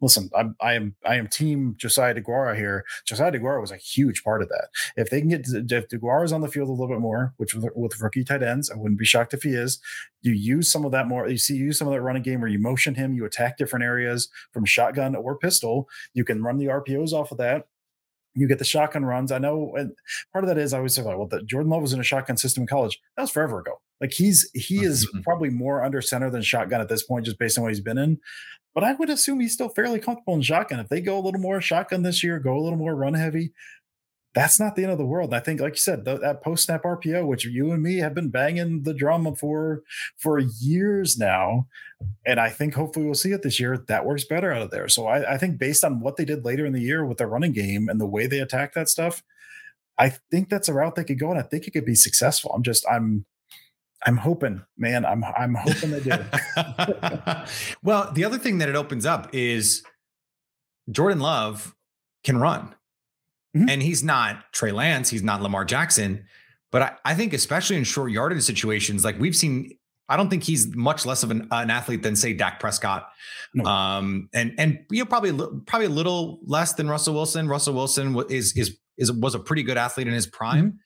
listen, 0.00 0.30
I'm 0.36 0.56
I 0.60 0.74
am 0.74 0.94
I 1.04 1.16
am 1.16 1.28
team 1.28 1.74
Josiah 1.76 2.14
DeGuara 2.14 2.56
here. 2.56 2.84
Josiah 3.06 3.32
DeGuara 3.32 3.60
was 3.60 3.70
a 3.70 3.76
huge 3.76 4.22
part 4.22 4.42
of 4.42 4.48
that. 4.48 4.68
If 4.96 5.10
they 5.10 5.20
can 5.20 5.28
get 5.28 5.46
if 5.48 5.88
DeGuara 5.88 6.24
is 6.24 6.32
on 6.32 6.40
the 6.40 6.48
field 6.48 6.68
a 6.68 6.72
little 6.72 6.88
bit 6.88 7.00
more, 7.00 7.34
which 7.36 7.54
with, 7.54 7.66
with 7.74 8.00
rookie 8.00 8.24
tight 8.24 8.42
ends, 8.42 8.70
I 8.70 8.76
wouldn't 8.76 8.98
be 8.98 9.04
shocked 9.04 9.34
if 9.34 9.42
he 9.42 9.50
is. 9.50 9.80
You 10.22 10.32
use 10.32 10.70
some 10.70 10.84
of 10.84 10.92
that 10.92 11.08
more. 11.08 11.28
You 11.28 11.38
see, 11.38 11.56
use 11.56 11.78
some 11.78 11.88
of 11.88 11.94
that 11.94 12.02
running 12.02 12.22
game 12.22 12.40
where 12.40 12.50
you 12.50 12.58
motion 12.58 12.94
him, 12.94 13.14
you 13.14 13.24
attack 13.24 13.56
different 13.56 13.84
areas 13.84 14.28
from 14.52 14.64
shotgun 14.64 15.14
or 15.16 15.38
pistol. 15.38 15.88
You 16.14 16.24
can 16.24 16.42
run 16.42 16.58
the 16.58 16.66
RPOs 16.66 17.12
off 17.12 17.32
of 17.32 17.38
that 17.38 17.66
you 18.34 18.48
get 18.48 18.58
the 18.58 18.64
shotgun 18.64 19.04
runs. 19.04 19.32
I 19.32 19.38
know, 19.38 19.74
and 19.76 19.92
part 20.32 20.44
of 20.44 20.48
that 20.48 20.58
is 20.58 20.72
I 20.72 20.78
always 20.78 20.94
say, 20.94 21.02
like, 21.02 21.16
well, 21.16 21.28
the 21.28 21.42
Jordan 21.42 21.70
Love 21.70 21.82
was 21.82 21.92
in 21.92 22.00
a 22.00 22.04
shotgun 22.04 22.36
system 22.36 22.62
in 22.62 22.66
college. 22.66 23.00
That 23.16 23.22
was 23.22 23.30
forever 23.30 23.60
ago. 23.60 23.80
Like 24.00 24.12
he's 24.12 24.50
he 24.54 24.84
is 24.84 25.06
mm-hmm. 25.06 25.20
probably 25.20 25.50
more 25.50 25.84
under 25.84 26.00
center 26.00 26.30
than 26.30 26.42
shotgun 26.42 26.80
at 26.80 26.88
this 26.88 27.02
point, 27.02 27.26
just 27.26 27.38
based 27.38 27.58
on 27.58 27.62
what 27.62 27.72
he's 27.72 27.80
been 27.80 27.98
in 27.98 28.18
but 28.74 28.82
I 28.82 28.92
would 28.94 29.08
assume 29.08 29.38
he's 29.38 29.52
still 29.52 29.68
fairly 29.68 30.00
comfortable 30.00 30.34
in 30.34 30.42
shotgun. 30.42 30.80
If 30.80 30.88
they 30.88 31.00
go 31.00 31.16
a 31.16 31.22
little 31.22 31.40
more 31.40 31.60
shotgun 31.60 32.02
this 32.02 32.24
year, 32.24 32.40
go 32.40 32.58
a 32.58 32.60
little 32.60 32.78
more 32.78 32.96
run 32.96 33.14
heavy, 33.14 33.52
that's 34.34 34.58
not 34.58 34.74
the 34.74 34.82
end 34.82 34.90
of 34.90 34.98
the 34.98 35.06
world. 35.06 35.32
I 35.32 35.38
think, 35.38 35.60
like 35.60 35.74
you 35.74 35.78
said, 35.78 36.04
the, 36.04 36.18
that 36.18 36.42
post 36.42 36.64
snap 36.64 36.82
RPO, 36.82 37.24
which 37.26 37.44
you 37.44 37.70
and 37.70 37.80
me 37.80 37.98
have 37.98 38.14
been 38.14 38.30
banging 38.30 38.82
the 38.82 38.92
drum 38.92 39.32
for 39.36 39.82
for 40.18 40.40
years 40.40 41.16
now, 41.16 41.68
and 42.26 42.40
I 42.40 42.50
think 42.50 42.74
hopefully 42.74 43.06
we'll 43.06 43.14
see 43.14 43.30
it 43.30 43.42
this 43.42 43.60
year. 43.60 43.78
That 43.86 44.04
works 44.04 44.24
better 44.24 44.52
out 44.52 44.62
of 44.62 44.72
there. 44.72 44.88
So 44.88 45.06
I, 45.06 45.34
I 45.34 45.38
think 45.38 45.58
based 45.58 45.84
on 45.84 46.00
what 46.00 46.16
they 46.16 46.24
did 46.24 46.44
later 46.44 46.66
in 46.66 46.72
the 46.72 46.80
year 46.80 47.06
with 47.06 47.18
the 47.18 47.28
running 47.28 47.52
game 47.52 47.88
and 47.88 48.00
the 48.00 48.06
way 48.06 48.26
they 48.26 48.40
attack 48.40 48.74
that 48.74 48.88
stuff, 48.88 49.22
I 49.98 50.08
think 50.32 50.48
that's 50.48 50.68
a 50.68 50.74
route 50.74 50.96
they 50.96 51.04
could 51.04 51.20
go, 51.20 51.30
and 51.30 51.38
I 51.38 51.42
think 51.42 51.68
it 51.68 51.70
could 51.70 51.86
be 51.86 51.94
successful. 51.94 52.50
I'm 52.52 52.64
just 52.64 52.84
I'm 52.90 53.24
I'm 54.06 54.16
hoping, 54.16 54.62
man. 54.76 55.04
I'm 55.06 55.24
I'm 55.24 55.54
hoping 55.54 55.90
they 55.90 56.00
do. 56.00 56.12
well, 57.82 58.12
the 58.12 58.24
other 58.24 58.38
thing 58.38 58.58
that 58.58 58.68
it 58.68 58.76
opens 58.76 59.06
up 59.06 59.30
is 59.32 59.82
Jordan 60.90 61.20
Love 61.20 61.74
can 62.22 62.38
run. 62.38 62.74
Mm-hmm. 63.56 63.68
And 63.68 63.82
he's 63.82 64.02
not 64.02 64.52
Trey 64.52 64.72
Lance, 64.72 65.10
he's 65.10 65.22
not 65.22 65.40
Lamar 65.40 65.64
Jackson. 65.64 66.24
But 66.72 66.82
I, 66.82 66.92
I, 67.04 67.14
think, 67.14 67.32
especially 67.32 67.76
in 67.76 67.84
short 67.84 68.10
yardage 68.10 68.42
situations, 68.42 69.04
like 69.04 69.18
we've 69.20 69.36
seen, 69.36 69.78
I 70.08 70.16
don't 70.16 70.28
think 70.28 70.42
he's 70.42 70.74
much 70.74 71.06
less 71.06 71.22
of 71.22 71.30
an, 71.30 71.46
an 71.52 71.70
athlete 71.70 72.02
than 72.02 72.16
say 72.16 72.32
Dak 72.32 72.58
Prescott, 72.58 73.08
no. 73.54 73.64
um, 73.64 74.28
and 74.34 74.54
and 74.58 74.80
you 74.90 74.98
know 74.98 75.04
probably 75.06 75.30
probably 75.66 75.86
a 75.86 75.90
little 75.90 76.40
less 76.44 76.72
than 76.72 76.88
Russell 76.88 77.14
Wilson. 77.14 77.46
Russell 77.46 77.74
Wilson 77.74 78.20
is 78.28 78.56
is 78.56 78.76
is 78.98 79.12
was 79.12 79.36
a 79.36 79.38
pretty 79.38 79.62
good 79.62 79.78
athlete 79.78 80.08
in 80.08 80.14
his 80.14 80.26
prime, 80.26 80.64
mm-hmm. 80.66 80.76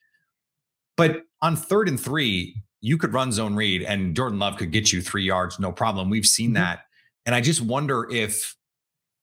but 0.99 1.23
on 1.41 1.57
third 1.57 1.89
and 1.89 1.99
three, 1.99 2.55
you 2.81 2.97
could 2.99 3.13
run 3.13 3.33
zone 3.33 3.55
read 3.55 3.83
and 3.83 4.15
Jordan 4.15 4.39
Love 4.39 4.57
could 4.57 4.71
get 4.71 4.93
you 4.93 5.03
three 5.03 5.25
yards, 5.25 5.59
no 5.59 5.73
problem. 5.73 6.11
We've 6.11 6.27
seen 6.27 6.49
mm-hmm. 6.49 6.55
that. 6.55 6.81
And 7.27 7.35
I 7.35 7.41
just 7.41 7.61
wonder 7.61 8.09
if 8.11 8.57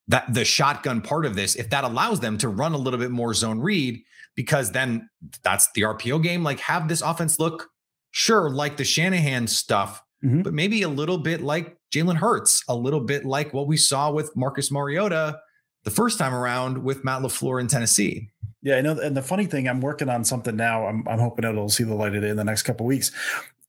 that 0.07 0.31
the 0.33 0.45
shotgun 0.45 1.01
part 1.01 1.25
of 1.25 1.35
this, 1.35 1.55
if 1.55 1.69
that 1.71 1.83
allows 1.83 2.19
them 2.19 2.37
to 2.39 2.49
run 2.49 2.73
a 2.73 2.77
little 2.77 2.99
bit 2.99 3.11
more 3.11 3.33
zone 3.33 3.59
read, 3.59 4.01
because 4.35 4.71
then 4.71 5.09
that's 5.43 5.71
the 5.71 5.81
RPO 5.81 6.21
game. 6.21 6.43
Like 6.43 6.59
have 6.59 6.87
this 6.87 7.01
offense 7.01 7.39
look 7.39 7.69
sure 8.11 8.49
like 8.49 8.77
the 8.77 8.83
Shanahan 8.83 9.47
stuff, 9.47 10.03
mm-hmm. 10.23 10.41
but 10.41 10.53
maybe 10.53 10.83
a 10.83 10.89
little 10.89 11.17
bit 11.17 11.41
like 11.41 11.77
Jalen 11.93 12.17
Hurts, 12.17 12.63
a 12.67 12.75
little 12.75 12.99
bit 12.99 13.25
like 13.25 13.53
what 13.53 13.67
we 13.67 13.77
saw 13.77 14.11
with 14.11 14.35
Marcus 14.35 14.71
Mariota 14.71 15.39
the 15.85 15.91
first 15.91 16.17
time 16.17 16.33
around 16.33 16.83
with 16.83 17.03
Matt 17.03 17.21
LaFleur 17.21 17.61
in 17.61 17.67
Tennessee. 17.67 18.29
Yeah, 18.65 18.77
I 18.77 18.81
know. 18.81 18.99
And 18.99 19.15
the 19.15 19.21
funny 19.21 19.45
thing, 19.45 19.69
I'm 19.69 19.79
working 19.79 20.09
on 20.09 20.25
something 20.25 20.55
now. 20.55 20.87
I'm, 20.87 21.07
I'm 21.07 21.19
hoping 21.19 21.45
it'll 21.45 21.69
see 21.69 21.83
the 21.83 21.93
light 21.93 22.15
of 22.15 22.23
day 22.23 22.29
in 22.29 22.35
the 22.35 22.43
next 22.43 22.63
couple 22.63 22.85
weeks 22.85 23.11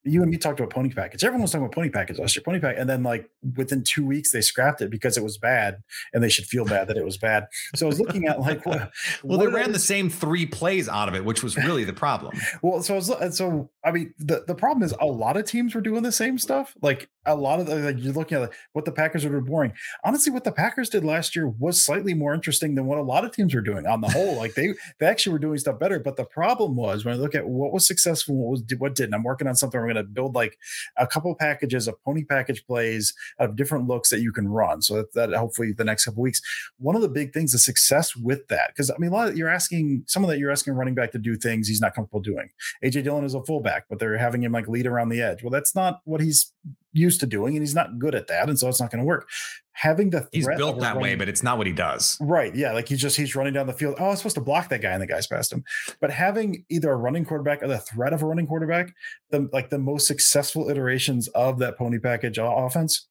you 0.06 0.22
and 0.22 0.30
me 0.30 0.36
talked 0.36 0.60
about 0.60 0.70
pony 0.70 0.90
package. 0.90 1.24
Everyone 1.24 1.42
was 1.42 1.50
talking 1.50 1.64
about 1.64 1.74
pony 1.74 1.90
package 1.90 2.18
last 2.18 2.36
year, 2.36 2.42
pony 2.44 2.60
pack, 2.60 2.76
and 2.78 2.88
then 2.88 3.02
like 3.02 3.28
within 3.56 3.82
two 3.82 4.06
weeks 4.06 4.30
they 4.30 4.40
scrapped 4.40 4.80
it 4.80 4.88
because 4.90 5.16
it 5.16 5.22
was 5.22 5.36
bad, 5.36 5.82
and 6.14 6.22
they 6.22 6.28
should 6.28 6.46
feel 6.46 6.64
bad 6.64 6.88
that 6.88 6.96
it 6.96 7.04
was 7.04 7.16
bad. 7.16 7.46
So 7.74 7.86
I 7.86 7.88
was 7.88 7.98
looking 7.98 8.26
at 8.26 8.40
like, 8.40 8.64
what, 8.64 8.92
well, 9.24 9.38
they 9.38 9.48
ran 9.48 9.72
the 9.72 9.78
same 9.78 10.08
three 10.08 10.46
plays 10.46 10.88
out 10.88 11.08
of 11.08 11.14
it, 11.14 11.24
which 11.24 11.42
was 11.42 11.56
really 11.56 11.84
the 11.84 11.92
problem. 11.92 12.38
well, 12.62 12.82
so 12.82 12.94
I 12.94 12.96
was, 12.96 13.36
so 13.36 13.70
I 13.84 13.90
mean, 13.90 14.14
the 14.18 14.44
the 14.46 14.54
problem 14.54 14.84
is 14.84 14.94
a 15.00 15.06
lot 15.06 15.36
of 15.36 15.44
teams 15.44 15.74
were 15.74 15.80
doing 15.80 16.02
the 16.02 16.12
same 16.12 16.38
stuff. 16.38 16.74
Like 16.80 17.10
a 17.26 17.34
lot 17.34 17.60
of 17.60 17.66
the, 17.66 17.76
like 17.76 17.98
you're 17.98 18.12
looking 18.12 18.38
at 18.38 18.52
what 18.72 18.84
the 18.84 18.92
Packers 18.92 19.26
were 19.26 19.40
boring. 19.40 19.72
Honestly, 20.04 20.32
what 20.32 20.44
the 20.44 20.52
Packers 20.52 20.88
did 20.88 21.04
last 21.04 21.36
year 21.36 21.48
was 21.48 21.82
slightly 21.82 22.14
more 22.14 22.34
interesting 22.34 22.74
than 22.74 22.86
what 22.86 22.98
a 22.98 23.02
lot 23.02 23.24
of 23.24 23.32
teams 23.32 23.54
were 23.54 23.60
doing 23.60 23.86
on 23.86 24.00
the 24.00 24.08
whole. 24.08 24.36
like 24.36 24.54
they 24.54 24.74
they 24.98 25.06
actually 25.06 25.32
were 25.32 25.38
doing 25.38 25.58
stuff 25.58 25.78
better. 25.78 25.98
But 25.98 26.16
the 26.16 26.24
problem 26.24 26.76
was 26.76 27.04
when 27.04 27.14
I 27.14 27.18
look 27.18 27.34
at 27.34 27.46
what 27.46 27.72
was 27.72 27.86
successful, 27.86 28.36
what 28.36 28.50
was 28.50 28.64
what 28.78 28.94
didn't. 28.94 29.14
I'm 29.14 29.22
working 29.22 29.48
on 29.48 29.56
something. 29.56 29.80
We're 29.80 29.92
going 29.92 29.96
to 29.96 30.04
build 30.04 30.34
like 30.34 30.58
a 30.96 31.06
couple 31.06 31.34
packages 31.34 31.88
of 31.88 32.02
pony 32.04 32.24
package 32.24 32.64
plays 32.66 33.14
of 33.38 33.56
different 33.56 33.86
looks 33.86 34.10
that 34.10 34.20
you 34.20 34.32
can 34.32 34.48
run. 34.48 34.82
So 34.82 34.96
that, 34.96 35.14
that 35.14 35.32
hopefully 35.34 35.72
the 35.72 35.84
next 35.84 36.04
couple 36.04 36.22
weeks. 36.22 36.40
One 36.78 36.96
of 36.96 37.02
the 37.02 37.08
big 37.08 37.32
things 37.32 37.54
is 37.54 37.64
success 37.64 38.14
with 38.16 38.46
that 38.48 38.68
because 38.68 38.90
I 38.90 38.94
mean 38.98 39.10
a 39.10 39.14
lot 39.14 39.28
of, 39.28 39.36
you're 39.36 39.48
asking 39.48 40.04
some 40.06 40.24
of 40.24 40.30
that 40.30 40.38
you're 40.38 40.50
asking 40.50 40.74
running 40.74 40.94
back 40.94 41.12
to 41.12 41.18
do 41.18 41.36
things 41.36 41.68
he's 41.68 41.80
not 41.80 41.94
comfortable 41.94 42.20
doing. 42.20 42.50
AJ 42.84 43.04
Dillon 43.04 43.24
is 43.24 43.34
a 43.34 43.42
fullback, 43.44 43.86
but 43.88 43.98
they're 43.98 44.18
having 44.18 44.42
him 44.42 44.52
like 44.52 44.68
lead 44.68 44.86
around 44.86 45.08
the 45.08 45.22
edge. 45.22 45.42
Well, 45.42 45.50
that's 45.50 45.74
not 45.74 46.00
what 46.04 46.20
he's 46.20 46.52
used 46.96 47.20
to 47.20 47.26
doing, 47.26 47.54
and 47.54 47.62
he's 47.62 47.74
not 47.74 47.98
good 47.98 48.14
at 48.14 48.26
that, 48.28 48.48
and 48.48 48.58
so 48.58 48.68
it's 48.68 48.80
not 48.80 48.90
going 48.90 49.00
to 49.00 49.06
work. 49.06 49.28
Having 49.72 50.10
the 50.10 50.28
he's 50.32 50.46
built 50.46 50.80
that 50.80 50.94
running, 50.94 51.02
way, 51.02 51.14
but 51.14 51.28
it's 51.28 51.42
not 51.42 51.58
what 51.58 51.66
he 51.66 51.72
does. 51.72 52.16
Right? 52.20 52.54
Yeah, 52.54 52.72
like 52.72 52.88
he's 52.88 53.00
just 53.00 53.16
he's 53.16 53.36
running 53.36 53.52
down 53.52 53.66
the 53.66 53.72
field. 53.72 53.96
Oh, 53.98 54.06
I 54.06 54.08
was 54.08 54.20
supposed 54.20 54.36
to 54.36 54.40
block 54.40 54.68
that 54.70 54.80
guy, 54.80 54.92
and 54.92 55.02
the 55.02 55.06
guy's 55.06 55.26
past 55.26 55.52
him. 55.52 55.64
But 56.00 56.10
having 56.10 56.64
either 56.70 56.90
a 56.90 56.96
running 56.96 57.24
quarterback 57.24 57.62
or 57.62 57.68
the 57.68 57.78
threat 57.78 58.12
of 58.12 58.22
a 58.22 58.26
running 58.26 58.46
quarterback, 58.46 58.94
the 59.30 59.48
like 59.52 59.70
the 59.70 59.78
most 59.78 60.06
successful 60.06 60.70
iterations 60.70 61.28
of 61.28 61.58
that 61.58 61.76
pony 61.76 61.98
package 61.98 62.38
offense 62.40 63.06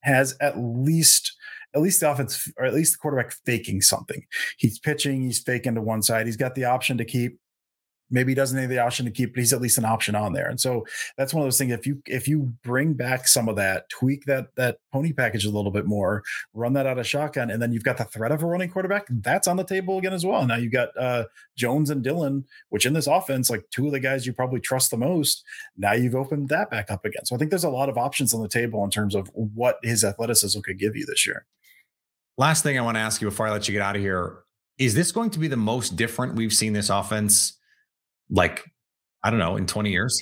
has 0.00 0.36
at 0.40 0.58
least 0.58 1.36
at 1.74 1.82
least 1.82 2.00
the 2.00 2.10
offense 2.10 2.50
or 2.56 2.64
at 2.64 2.74
least 2.74 2.94
the 2.94 2.98
quarterback 2.98 3.32
faking 3.44 3.80
something. 3.80 4.24
He's 4.56 4.78
pitching, 4.78 5.22
he's 5.22 5.40
faking 5.40 5.74
to 5.74 5.82
one 5.82 6.02
side. 6.02 6.26
He's 6.26 6.36
got 6.36 6.54
the 6.54 6.64
option 6.64 6.98
to 6.98 7.04
keep 7.04 7.38
maybe 8.10 8.32
he 8.32 8.34
doesn't 8.34 8.58
have 8.58 8.68
the 8.70 8.78
option 8.78 9.04
to 9.06 9.12
keep, 9.12 9.34
but 9.34 9.40
he's 9.40 9.52
at 9.52 9.60
least 9.60 9.78
an 9.78 9.84
option 9.84 10.14
on 10.14 10.32
there. 10.32 10.48
And 10.48 10.60
so 10.60 10.86
that's 11.16 11.34
one 11.34 11.42
of 11.42 11.46
those 11.46 11.58
things. 11.58 11.72
If 11.72 11.86
you 11.86 12.02
if 12.06 12.28
you 12.28 12.52
bring 12.62 12.94
back 12.94 13.28
some 13.28 13.48
of 13.48 13.56
that, 13.56 13.88
tweak 13.88 14.24
that 14.26 14.54
that 14.56 14.78
pony 14.92 15.12
package 15.12 15.44
a 15.44 15.50
little 15.50 15.70
bit 15.70 15.86
more, 15.86 16.22
run 16.54 16.72
that 16.74 16.86
out 16.86 16.98
of 16.98 17.06
shotgun, 17.06 17.50
and 17.50 17.60
then 17.60 17.72
you've 17.72 17.84
got 17.84 17.98
the 17.98 18.04
threat 18.04 18.32
of 18.32 18.42
a 18.42 18.46
running 18.46 18.70
quarterback, 18.70 19.06
that's 19.10 19.48
on 19.48 19.56
the 19.56 19.64
table 19.64 19.98
again 19.98 20.12
as 20.12 20.24
well. 20.24 20.46
Now 20.46 20.56
you've 20.56 20.72
got 20.72 20.88
uh, 20.98 21.24
Jones 21.56 21.90
and 21.90 22.02
Dillon, 22.02 22.44
which 22.70 22.86
in 22.86 22.92
this 22.92 23.06
offense, 23.06 23.50
like 23.50 23.64
two 23.70 23.86
of 23.86 23.92
the 23.92 24.00
guys 24.00 24.26
you 24.26 24.32
probably 24.32 24.60
trust 24.60 24.90
the 24.90 24.96
most. 24.96 25.44
Now 25.76 25.92
you've 25.92 26.14
opened 26.14 26.48
that 26.48 26.70
back 26.70 26.90
up 26.90 27.04
again. 27.04 27.24
So 27.24 27.34
I 27.34 27.38
think 27.38 27.50
there's 27.50 27.64
a 27.64 27.70
lot 27.70 27.88
of 27.88 27.98
options 27.98 28.34
on 28.34 28.42
the 28.42 28.48
table 28.48 28.84
in 28.84 28.90
terms 28.90 29.14
of 29.14 29.30
what 29.34 29.78
his 29.82 30.04
athleticism 30.04 30.60
could 30.60 30.78
give 30.78 30.96
you 30.96 31.06
this 31.06 31.26
year. 31.26 31.46
Last 32.36 32.62
thing 32.62 32.78
I 32.78 32.82
want 32.82 32.96
to 32.96 33.00
ask 33.00 33.20
you 33.20 33.28
before 33.28 33.48
I 33.48 33.50
let 33.50 33.66
you 33.66 33.72
get 33.72 33.82
out 33.82 33.96
of 33.96 34.02
here 34.02 34.38
is 34.78 34.94
this 34.94 35.10
going 35.10 35.30
to 35.30 35.40
be 35.40 35.48
the 35.48 35.56
most 35.56 35.96
different 35.96 36.36
we've 36.36 36.52
seen 36.52 36.72
this 36.72 36.88
offense 36.88 37.57
like 38.30 38.64
I 39.22 39.30
don't 39.30 39.38
know 39.38 39.56
in 39.56 39.66
20 39.66 39.90
years? 39.90 40.20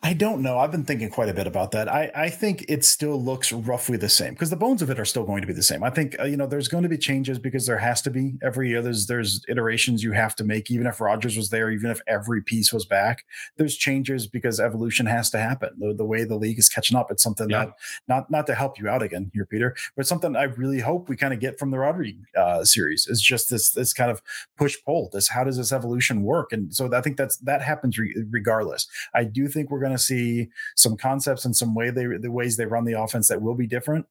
I 0.00 0.12
don't 0.12 0.42
know. 0.42 0.58
I've 0.58 0.70
been 0.70 0.84
thinking 0.84 1.10
quite 1.10 1.28
a 1.28 1.34
bit 1.34 1.48
about 1.48 1.72
that. 1.72 1.88
I, 1.88 2.08
I 2.14 2.30
think 2.30 2.64
it 2.68 2.84
still 2.84 3.20
looks 3.20 3.50
roughly 3.50 3.96
the 3.96 4.08
same 4.08 4.32
because 4.32 4.48
the 4.48 4.56
bones 4.56 4.80
of 4.80 4.90
it 4.90 5.00
are 5.00 5.04
still 5.04 5.24
going 5.24 5.40
to 5.40 5.46
be 5.46 5.52
the 5.52 5.62
same. 5.62 5.82
I 5.82 5.90
think 5.90 6.14
uh, 6.20 6.24
you 6.24 6.36
know 6.36 6.46
there's 6.46 6.68
going 6.68 6.84
to 6.84 6.88
be 6.88 6.96
changes 6.96 7.36
because 7.36 7.66
there 7.66 7.78
has 7.78 8.00
to 8.02 8.10
be 8.10 8.34
every 8.40 8.68
year. 8.68 8.80
There's 8.80 9.06
there's 9.06 9.44
iterations 9.48 10.04
you 10.04 10.12
have 10.12 10.36
to 10.36 10.44
make. 10.44 10.70
Even 10.70 10.86
if 10.86 11.00
Rodgers 11.00 11.36
was 11.36 11.50
there, 11.50 11.72
even 11.72 11.90
if 11.90 12.00
every 12.06 12.40
piece 12.40 12.72
was 12.72 12.86
back, 12.86 13.24
there's 13.56 13.76
changes 13.76 14.28
because 14.28 14.60
evolution 14.60 15.04
has 15.06 15.30
to 15.30 15.38
happen. 15.38 15.70
The, 15.78 15.92
the 15.92 16.04
way 16.04 16.22
the 16.22 16.36
league 16.36 16.60
is 16.60 16.68
catching 16.68 16.96
up, 16.96 17.10
it's 17.10 17.22
something 17.22 17.50
yeah. 17.50 17.64
that 17.64 17.74
not 18.06 18.30
not 18.30 18.46
to 18.46 18.54
help 18.54 18.78
you 18.78 18.88
out 18.88 19.02
again 19.02 19.32
here, 19.34 19.46
Peter, 19.46 19.74
but 19.96 20.06
something 20.06 20.36
I 20.36 20.44
really 20.44 20.78
hope 20.78 21.08
we 21.08 21.16
kind 21.16 21.34
of 21.34 21.40
get 21.40 21.58
from 21.58 21.72
the 21.72 21.78
Rodgers 21.78 22.12
uh, 22.36 22.64
series 22.64 23.08
is 23.08 23.20
just 23.20 23.50
this 23.50 23.70
this 23.70 23.92
kind 23.92 24.12
of 24.12 24.22
push 24.56 24.76
pull. 24.86 25.10
This 25.12 25.26
how 25.26 25.42
does 25.42 25.56
this 25.56 25.72
evolution 25.72 26.22
work? 26.22 26.52
And 26.52 26.72
so 26.72 26.88
I 26.94 27.00
think 27.00 27.16
that's 27.16 27.38
that 27.38 27.62
happens 27.62 27.98
re- 27.98 28.14
regardless. 28.30 28.86
I 29.12 29.24
do 29.24 29.48
think 29.48 29.72
we're 29.72 29.80
going 29.80 29.87
to 29.92 30.02
see 30.02 30.48
some 30.76 30.96
concepts 30.96 31.44
and 31.44 31.56
some 31.56 31.74
way 31.74 31.90
they 31.90 32.06
the 32.20 32.30
ways 32.30 32.56
they 32.56 32.66
run 32.66 32.84
the 32.84 33.00
offense 33.00 33.28
that 33.28 33.42
will 33.42 33.54
be 33.54 33.66
different. 33.66 34.06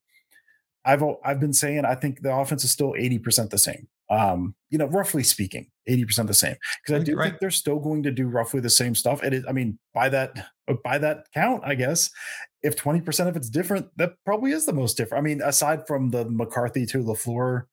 I've 0.86 1.04
I've 1.24 1.40
been 1.40 1.54
saying 1.54 1.86
I 1.86 1.96
think 1.96 2.22
the 2.22 2.36
offense 2.36 2.64
is 2.64 2.72
still 2.72 2.94
80% 2.94 3.50
the 3.50 3.58
same. 3.58 3.88
Um, 4.10 4.56
you 4.70 4.78
know, 4.78 4.86
roughly 4.86 5.22
speaking, 5.22 5.70
80% 5.90 6.28
the 6.28 6.34
same. 6.34 6.56
Because 6.82 7.02
I 7.02 7.04
do 7.04 7.18
right. 7.18 7.26
think 7.26 7.40
they're 7.40 7.52
still 7.52 7.80
going 7.80 8.04
to 8.04 8.12
do 8.12 8.28
roughly 8.28 8.62
the 8.62 8.70
same 8.70 8.96
stuff. 8.96 9.22
It 9.22 9.34
is, 9.34 9.44
I 9.50 9.52
mean, 9.52 9.78
by 9.94 10.08
that 10.10 10.48
by 10.84 10.98
that 10.98 11.28
count, 11.34 11.64
I 11.66 11.76
guess, 11.76 12.10
if 12.62 12.76
20% 12.78 13.28
of 13.28 13.36
it's 13.36 13.50
different, 13.50 13.88
that 13.98 14.14
probably 14.26 14.52
is 14.52 14.66
the 14.66 14.74
most 14.74 14.96
different. 14.96 15.22
I 15.22 15.26
mean, 15.26 15.42
aside 15.42 15.86
from 15.88 16.10
the 16.12 16.26
McCarthy 16.30 16.86
to 16.88 17.00
LaFleur 17.00 17.64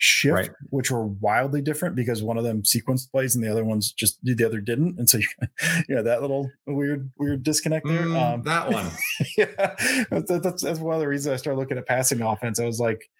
shift, 0.00 0.34
right. 0.34 0.50
which 0.70 0.90
were 0.90 1.06
wildly 1.06 1.60
different 1.60 1.94
because 1.94 2.22
one 2.22 2.38
of 2.38 2.44
them 2.44 2.62
sequenced 2.62 3.10
plays 3.10 3.34
and 3.34 3.44
the 3.44 3.50
other 3.50 3.64
ones 3.64 3.92
just 3.92 4.18
the 4.22 4.44
other 4.44 4.60
didn't. 4.60 4.98
And 4.98 5.08
so 5.08 5.18
you, 5.18 5.26
yeah, 5.88 6.00
that 6.00 6.22
little 6.22 6.50
weird, 6.66 7.10
weird 7.18 7.42
disconnect 7.42 7.86
there. 7.86 8.06
Mm, 8.06 8.34
um, 8.34 8.42
that 8.44 8.72
one. 8.72 8.90
yeah. 9.36 9.76
That's, 10.10 10.62
that's 10.62 10.80
one 10.80 10.94
of 10.94 11.00
the 11.00 11.08
reasons 11.08 11.34
I 11.34 11.36
started 11.36 11.58
looking 11.58 11.76
at 11.76 11.86
passing 11.86 12.22
offense. 12.22 12.58
I 12.58 12.64
was 12.64 12.80
like, 12.80 13.10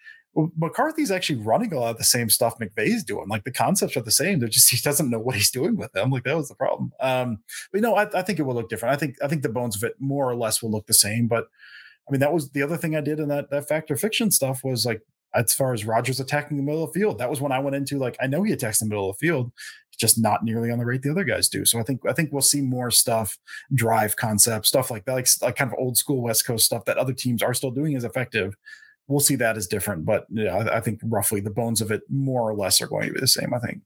McCarthy's 0.57 1.11
actually 1.11 1.39
running 1.39 1.71
a 1.71 1.79
lot 1.79 1.91
of 1.91 1.97
the 1.97 2.03
same 2.03 2.29
stuff 2.29 2.57
McVay's 2.57 3.03
doing. 3.03 3.27
Like 3.27 3.43
the 3.43 3.51
concepts 3.51 3.95
are 3.95 4.01
the 4.01 4.11
same. 4.11 4.39
They're 4.39 4.49
just 4.49 4.69
he 4.71 4.77
doesn't 4.77 5.09
know 5.09 5.19
what 5.19 5.35
he's 5.35 5.51
doing 5.51 5.75
with 5.77 5.91
them. 5.91 6.09
Like 6.09 6.23
that 6.23 6.37
was 6.37 6.49
the 6.49 6.55
problem. 6.55 6.91
Um, 6.99 7.39
but 7.71 7.77
you 7.77 7.81
know, 7.81 7.95
I, 7.95 8.07
I 8.17 8.23
think 8.23 8.39
it 8.39 8.43
will 8.43 8.55
look 8.55 8.69
different. 8.69 8.93
I 8.93 8.97
think 8.97 9.17
I 9.21 9.27
think 9.27 9.43
the 9.43 9.49
bones 9.49 9.75
of 9.75 9.83
it 9.83 9.95
more 9.99 10.29
or 10.29 10.35
less 10.35 10.63
will 10.63 10.71
look 10.71 10.87
the 10.87 10.93
same. 10.93 11.27
But 11.27 11.47
I 12.07 12.11
mean, 12.11 12.21
that 12.21 12.33
was 12.33 12.51
the 12.51 12.63
other 12.63 12.77
thing 12.77 12.95
I 12.95 13.01
did 13.01 13.19
in 13.19 13.27
that 13.27 13.51
that 13.51 13.67
factor 13.67 13.95
fiction 13.95 14.31
stuff 14.31 14.63
was 14.63 14.85
like 14.85 15.01
as 15.33 15.53
far 15.53 15.73
as 15.73 15.85
Rodgers 15.85 16.19
attacking 16.19 16.57
the 16.57 16.63
middle 16.63 16.83
of 16.83 16.93
the 16.93 16.99
field. 16.99 17.17
That 17.17 17.29
was 17.29 17.41
when 17.41 17.51
I 17.51 17.59
went 17.59 17.75
into 17.75 17.97
like 17.97 18.17
I 18.21 18.27
know 18.27 18.43
he 18.43 18.53
attacks 18.53 18.79
the 18.79 18.85
middle 18.85 19.09
of 19.09 19.17
the 19.17 19.25
field, 19.25 19.51
just 19.97 20.19
not 20.19 20.43
nearly 20.43 20.71
on 20.71 20.79
the 20.79 20.85
rate 20.85 21.01
the 21.01 21.11
other 21.11 21.23
guys 21.23 21.47
do. 21.47 21.65
So 21.65 21.79
I 21.79 21.83
think 21.83 22.01
I 22.07 22.13
think 22.13 22.31
we'll 22.31 22.41
see 22.41 22.61
more 22.61 22.91
stuff, 22.91 23.37
drive 23.73 24.15
concept 24.15 24.65
stuff 24.65 24.91
like 24.91 25.05
that, 25.05 25.13
like 25.13 25.27
like 25.41 25.55
kind 25.55 25.71
of 25.71 25.77
old 25.79 25.97
school 25.97 26.21
West 26.21 26.45
Coast 26.45 26.65
stuff 26.65 26.85
that 26.85 26.97
other 26.97 27.13
teams 27.13 27.41
are 27.41 27.53
still 27.53 27.71
doing 27.71 27.95
as 27.95 28.03
effective. 28.03 28.55
We'll 29.07 29.19
see 29.19 29.35
that 29.35 29.57
as 29.57 29.67
different, 29.67 30.05
but 30.05 30.25
yeah, 30.29 30.55
I, 30.55 30.77
I 30.77 30.79
think 30.79 31.01
roughly 31.03 31.41
the 31.41 31.49
bones 31.49 31.81
of 31.81 31.91
it 31.91 32.01
more 32.09 32.49
or 32.49 32.55
less 32.55 32.81
are 32.81 32.87
going 32.87 33.07
to 33.07 33.13
be 33.13 33.19
the 33.19 33.27
same. 33.27 33.53
I 33.53 33.59
think. 33.59 33.81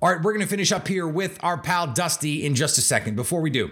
All 0.00 0.10
right, 0.10 0.22
we're 0.22 0.32
going 0.32 0.44
to 0.44 0.48
finish 0.48 0.72
up 0.72 0.86
here 0.88 1.06
with 1.06 1.38
our 1.42 1.58
pal 1.58 1.86
Dusty 1.86 2.44
in 2.44 2.54
just 2.54 2.78
a 2.78 2.80
second. 2.80 3.16
Before 3.16 3.40
we 3.40 3.50
do, 3.50 3.70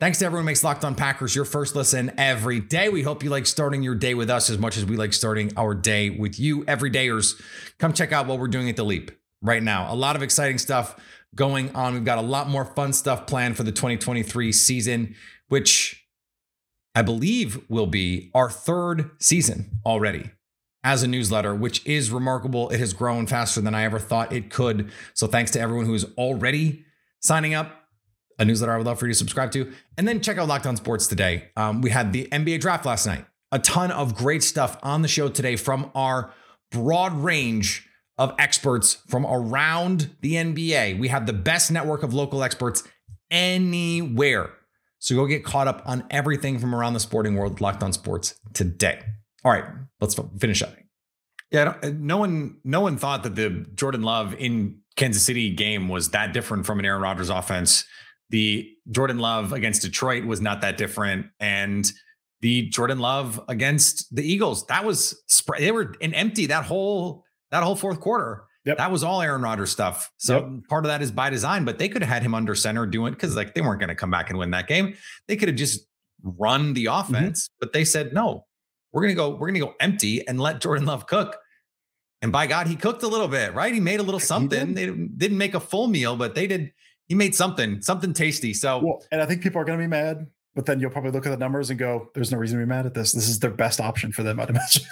thanks 0.00 0.18
to 0.18 0.26
everyone 0.26 0.44
who 0.44 0.46
makes 0.46 0.64
Locked 0.64 0.84
On 0.84 0.94
Packers 0.94 1.34
your 1.34 1.44
first 1.44 1.76
listen 1.76 2.12
every 2.18 2.60
day. 2.60 2.88
We 2.88 3.02
hope 3.02 3.22
you 3.22 3.30
like 3.30 3.46
starting 3.46 3.82
your 3.82 3.94
day 3.94 4.14
with 4.14 4.30
us 4.30 4.50
as 4.50 4.58
much 4.58 4.76
as 4.76 4.84
we 4.84 4.96
like 4.96 5.12
starting 5.12 5.52
our 5.56 5.74
day 5.74 6.10
with 6.10 6.38
you. 6.38 6.64
Everydayers, 6.64 7.40
come 7.78 7.92
check 7.92 8.12
out 8.12 8.26
what 8.26 8.38
we're 8.38 8.48
doing 8.48 8.68
at 8.68 8.76
The 8.76 8.84
Leap 8.84 9.10
right 9.42 9.62
now. 9.62 9.92
A 9.92 9.94
lot 9.94 10.16
of 10.16 10.22
exciting 10.22 10.58
stuff 10.58 10.98
going 11.34 11.74
on. 11.74 11.94
We've 11.94 12.04
got 12.04 12.18
a 12.18 12.22
lot 12.22 12.48
more 12.48 12.64
fun 12.64 12.92
stuff 12.92 13.26
planned 13.26 13.56
for 13.56 13.62
the 13.62 13.72
2023 13.72 14.52
season, 14.52 15.14
which 15.48 16.06
I 16.94 17.02
believe 17.02 17.60
will 17.68 17.86
be 17.86 18.30
our 18.34 18.50
third 18.50 19.10
season 19.20 19.80
already 19.84 20.30
as 20.86 21.02
a 21.02 21.08
newsletter, 21.08 21.52
which 21.52 21.84
is 21.84 22.12
remarkable. 22.12 22.70
It 22.70 22.78
has 22.78 22.92
grown 22.92 23.26
faster 23.26 23.60
than 23.60 23.74
I 23.74 23.82
ever 23.82 23.98
thought 23.98 24.32
it 24.32 24.50
could. 24.50 24.92
So 25.14 25.26
thanks 25.26 25.50
to 25.50 25.60
everyone 25.60 25.84
who 25.84 25.94
is 25.94 26.06
already 26.16 26.84
signing 27.18 27.54
up. 27.54 27.88
A 28.38 28.44
newsletter 28.44 28.72
I 28.72 28.76
would 28.76 28.86
love 28.86 29.00
for 29.00 29.06
you 29.06 29.12
to 29.12 29.18
subscribe 29.18 29.50
to. 29.50 29.72
And 29.98 30.06
then 30.06 30.20
check 30.20 30.38
out 30.38 30.46
Locked 30.46 30.64
On 30.64 30.76
Sports 30.76 31.08
today. 31.08 31.48
Um, 31.56 31.82
we 31.82 31.90
had 31.90 32.12
the 32.12 32.28
NBA 32.30 32.60
draft 32.60 32.86
last 32.86 33.04
night. 33.04 33.24
A 33.50 33.58
ton 33.58 33.90
of 33.90 34.14
great 34.14 34.44
stuff 34.44 34.78
on 34.84 35.02
the 35.02 35.08
show 35.08 35.28
today 35.28 35.56
from 35.56 35.90
our 35.96 36.32
broad 36.70 37.14
range 37.14 37.88
of 38.16 38.32
experts 38.38 38.94
from 39.08 39.26
around 39.26 40.10
the 40.20 40.34
NBA. 40.34 41.00
We 41.00 41.08
have 41.08 41.26
the 41.26 41.32
best 41.32 41.72
network 41.72 42.04
of 42.04 42.14
local 42.14 42.44
experts 42.44 42.84
anywhere. 43.28 44.50
So 45.00 45.16
go 45.16 45.26
get 45.26 45.44
caught 45.44 45.66
up 45.66 45.82
on 45.84 46.04
everything 46.10 46.60
from 46.60 46.76
around 46.76 46.92
the 46.92 47.00
sporting 47.00 47.34
world, 47.34 47.60
Locked 47.60 47.82
On 47.82 47.92
Sports 47.92 48.38
today. 48.52 49.00
All 49.46 49.52
right, 49.52 49.64
let's 50.00 50.18
finish 50.40 50.60
up. 50.60 50.74
Yeah, 51.52 51.76
no 51.94 52.16
one, 52.16 52.56
no 52.64 52.80
one 52.80 52.96
thought 52.96 53.22
that 53.22 53.36
the 53.36 53.64
Jordan 53.76 54.02
Love 54.02 54.34
in 54.34 54.80
Kansas 54.96 55.22
City 55.22 55.54
game 55.54 55.88
was 55.88 56.10
that 56.10 56.32
different 56.32 56.66
from 56.66 56.80
an 56.80 56.84
Aaron 56.84 57.00
Rodgers 57.00 57.30
offense. 57.30 57.84
The 58.30 58.68
Jordan 58.90 59.20
Love 59.20 59.52
against 59.52 59.82
Detroit 59.82 60.24
was 60.24 60.40
not 60.40 60.62
that 60.62 60.76
different, 60.76 61.26
and 61.38 61.88
the 62.40 62.68
Jordan 62.70 62.98
Love 62.98 63.40
against 63.46 64.12
the 64.12 64.28
Eagles 64.28 64.66
that 64.66 64.84
was 64.84 65.16
they 65.58 65.70
were 65.70 65.94
in 66.00 66.12
empty 66.12 66.46
that 66.46 66.64
whole 66.64 67.22
that 67.52 67.62
whole 67.62 67.76
fourth 67.76 68.00
quarter. 68.00 68.46
Yep. 68.64 68.78
That 68.78 68.90
was 68.90 69.04
all 69.04 69.22
Aaron 69.22 69.42
Rodgers 69.42 69.70
stuff. 69.70 70.10
So 70.16 70.40
yep. 70.40 70.68
part 70.68 70.84
of 70.84 70.88
that 70.88 71.02
is 71.02 71.12
by 71.12 71.30
design, 71.30 71.64
but 71.64 71.78
they 71.78 71.88
could 71.88 72.02
have 72.02 72.12
had 72.12 72.24
him 72.24 72.34
under 72.34 72.56
center 72.56 72.84
doing 72.84 73.12
because 73.12 73.36
like 73.36 73.54
they 73.54 73.60
weren't 73.60 73.78
going 73.78 73.90
to 73.90 73.94
come 73.94 74.10
back 74.10 74.28
and 74.28 74.40
win 74.40 74.50
that 74.50 74.66
game. 74.66 74.96
They 75.28 75.36
could 75.36 75.48
have 75.48 75.56
just 75.56 75.86
run 76.24 76.72
the 76.72 76.86
mm-hmm. 76.86 77.14
offense, 77.14 77.44
mm-hmm. 77.44 77.56
but 77.60 77.72
they 77.72 77.84
said 77.84 78.12
no. 78.12 78.44
We're 78.92 79.02
gonna 79.02 79.14
go. 79.14 79.30
We're 79.30 79.48
gonna 79.48 79.60
go 79.60 79.74
empty 79.80 80.26
and 80.26 80.40
let 80.40 80.60
Jordan 80.60 80.86
Love 80.86 81.06
cook. 81.06 81.36
And 82.22 82.32
by 82.32 82.46
God, 82.46 82.66
he 82.66 82.76
cooked 82.76 83.02
a 83.02 83.08
little 83.08 83.28
bit, 83.28 83.54
right? 83.54 83.72
He 83.72 83.80
made 83.80 84.00
a 84.00 84.02
little 84.02 84.20
something. 84.20 84.74
They 84.74 84.86
didn't 84.86 85.38
make 85.38 85.54
a 85.54 85.60
full 85.60 85.86
meal, 85.86 86.16
but 86.16 86.34
they 86.34 86.46
did. 86.46 86.72
He 87.08 87.14
made 87.14 87.34
something, 87.34 87.80
something 87.82 88.12
tasty. 88.12 88.52
So, 88.52 88.78
well, 88.78 89.04
and 89.12 89.20
I 89.20 89.26
think 89.26 89.42
people 89.42 89.60
are 89.60 89.64
going 89.64 89.78
to 89.78 89.82
be 89.84 89.88
mad, 89.88 90.26
but 90.54 90.66
then 90.66 90.80
you'll 90.80 90.90
probably 90.90 91.12
look 91.12 91.26
at 91.26 91.30
the 91.30 91.36
numbers 91.36 91.70
and 91.70 91.78
go, 91.78 92.08
"There's 92.14 92.32
no 92.32 92.38
reason 92.38 92.58
to 92.58 92.64
be 92.64 92.68
mad 92.68 92.86
at 92.86 92.94
this. 92.94 93.12
This 93.12 93.28
is 93.28 93.38
their 93.38 93.50
best 93.50 93.80
option 93.80 94.12
for 94.12 94.22
them." 94.22 94.40
I'd 94.40 94.50
imagine. 94.50 94.82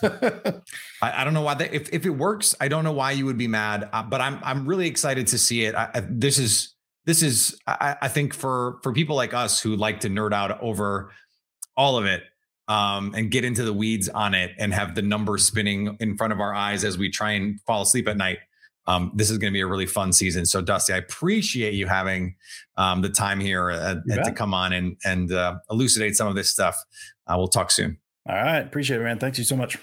I, 1.03 1.23
I, 1.23 1.25
don't 1.25 1.35
know 1.35 1.43
why. 1.43 1.55
They, 1.55 1.71
if 1.71 1.89
if 1.93 2.05
it 2.05 2.11
works, 2.11 2.55
I 2.61 2.69
don't 2.69 2.85
know 2.85 2.93
why 2.93 3.13
you 3.13 3.25
would 3.25 3.39
be 3.39 3.49
mad. 3.49 3.89
Uh, 3.93 4.03
but 4.03 4.21
I'm 4.21 4.39
I'm 4.45 4.67
really 4.67 4.87
excited 4.87 5.27
to 5.29 5.39
see 5.39 5.65
it. 5.65 5.75
I, 5.75 6.05
this 6.09 6.39
is 6.39 6.75
this 7.07 7.23
is 7.23 7.59
I, 7.67 7.97
I 8.03 8.09
think 8.09 8.35
for 8.35 8.79
for 8.83 8.93
people 8.93 9.17
like 9.17 9.33
us 9.33 9.61
who 9.61 9.75
like 9.75 10.01
to 10.01 10.09
nerd 10.09 10.33
out 10.35 10.61
over 10.61 11.11
all 11.77 11.97
of 11.97 12.05
it 12.05 12.23
um, 12.69 13.15
and 13.15 13.31
get 13.31 13.45
into 13.45 13.63
the 13.63 13.73
weeds 13.73 14.09
on 14.09 14.35
it 14.35 14.53
and 14.59 14.73
have 14.73 14.95
the 14.95 15.03
numbers 15.03 15.45
spinning 15.45 15.97
in 16.01 16.17
front 16.17 16.33
of 16.33 16.41
our 16.41 16.55
eyes 16.55 16.85
as 16.85 16.97
we 16.97 17.11
try 17.11 17.33
and 17.33 17.61
fall 17.63 17.83
asleep 17.83 18.09
at 18.09 18.17
night. 18.17 18.39
Um, 18.87 19.13
this 19.15 19.31
is 19.31 19.39
going 19.39 19.51
to 19.51 19.55
be 19.55 19.63
a 19.63 19.67
really 19.67 19.87
fun 19.87 20.13
season. 20.13 20.45
So, 20.45 20.61
Dusty, 20.61 20.93
I 20.93 20.99
appreciate 20.99 21.73
you 21.75 21.87
having 21.87 22.37
um, 22.77 23.01
the 23.01 23.09
time 23.09 23.41
here 23.41 23.71
uh, 23.71 23.97
to 24.25 24.33
come 24.33 24.53
on 24.53 24.75
and 24.75 24.97
and 25.05 25.33
uh, 25.33 25.57
elucidate 25.71 26.17
some 26.17 26.29
of 26.29 26.35
this 26.35 26.51
stuff. 26.51 26.77
Uh, 27.27 27.35
we'll 27.39 27.49
talk 27.49 27.71
soon. 27.71 27.99
All 28.29 28.35
right, 28.35 28.59
appreciate 28.59 29.01
it, 29.01 29.05
man. 29.05 29.19
Thanks 29.19 29.39
you 29.39 29.45
so 29.45 29.57
much. 29.57 29.79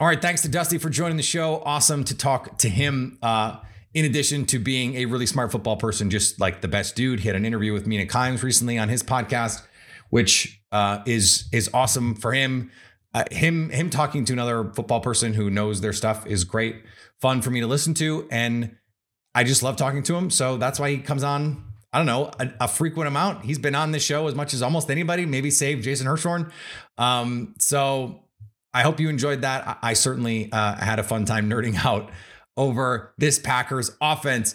All 0.00 0.06
right, 0.06 0.20
thanks 0.20 0.42
to 0.42 0.48
Dusty 0.48 0.78
for 0.78 0.88
joining 0.88 1.18
the 1.18 1.22
show. 1.22 1.60
Awesome 1.64 2.04
to 2.04 2.16
talk 2.16 2.56
to 2.58 2.68
him. 2.70 3.18
Uh, 3.20 3.58
in 3.92 4.04
addition 4.04 4.46
to 4.46 4.58
being 4.58 4.94
a 4.94 5.06
really 5.06 5.26
smart 5.26 5.50
football 5.50 5.76
person, 5.76 6.08
just 6.08 6.40
like 6.40 6.60
the 6.60 6.68
best 6.68 6.94
dude, 6.94 7.20
he 7.20 7.28
had 7.28 7.36
an 7.36 7.44
interview 7.44 7.72
with 7.72 7.86
Mina 7.86 8.06
Kimes 8.06 8.42
recently 8.42 8.78
on 8.78 8.88
his 8.88 9.02
podcast 9.02 9.62
which 10.10 10.57
uh, 10.72 11.00
is 11.06 11.48
is 11.52 11.70
awesome 11.72 12.14
for 12.14 12.32
him. 12.32 12.70
Uh, 13.14 13.24
him 13.30 13.70
him 13.70 13.90
talking 13.90 14.24
to 14.26 14.32
another 14.32 14.70
football 14.74 15.00
person 15.00 15.34
who 15.34 15.50
knows 15.50 15.80
their 15.80 15.92
stuff 15.92 16.26
is 16.26 16.44
great, 16.44 16.82
fun 17.20 17.42
for 17.42 17.50
me 17.50 17.60
to 17.60 17.66
listen 17.66 17.94
to, 17.94 18.26
and 18.30 18.76
I 19.34 19.44
just 19.44 19.62
love 19.62 19.76
talking 19.76 20.02
to 20.04 20.16
him. 20.16 20.30
So 20.30 20.56
that's 20.56 20.78
why 20.78 20.90
he 20.90 20.98
comes 20.98 21.22
on. 21.22 21.64
I 21.92 21.98
don't 21.98 22.06
know 22.06 22.30
a, 22.38 22.50
a 22.60 22.68
frequent 22.68 23.08
amount. 23.08 23.44
He's 23.44 23.58
been 23.58 23.74
on 23.74 23.92
this 23.92 24.02
show 24.02 24.26
as 24.26 24.34
much 24.34 24.52
as 24.52 24.62
almost 24.62 24.90
anybody, 24.90 25.24
maybe 25.24 25.50
save 25.50 25.80
Jason 25.80 26.06
Hirschhorn. 26.06 26.50
Um, 26.98 27.54
so 27.58 28.24
I 28.74 28.82
hope 28.82 29.00
you 29.00 29.08
enjoyed 29.08 29.40
that. 29.42 29.66
I, 29.66 29.76
I 29.82 29.92
certainly 29.94 30.52
uh, 30.52 30.76
had 30.76 30.98
a 30.98 31.02
fun 31.02 31.24
time 31.24 31.48
nerding 31.48 31.76
out 31.84 32.10
over 32.56 33.14
this 33.16 33.38
Packers 33.38 33.90
offense. 34.00 34.54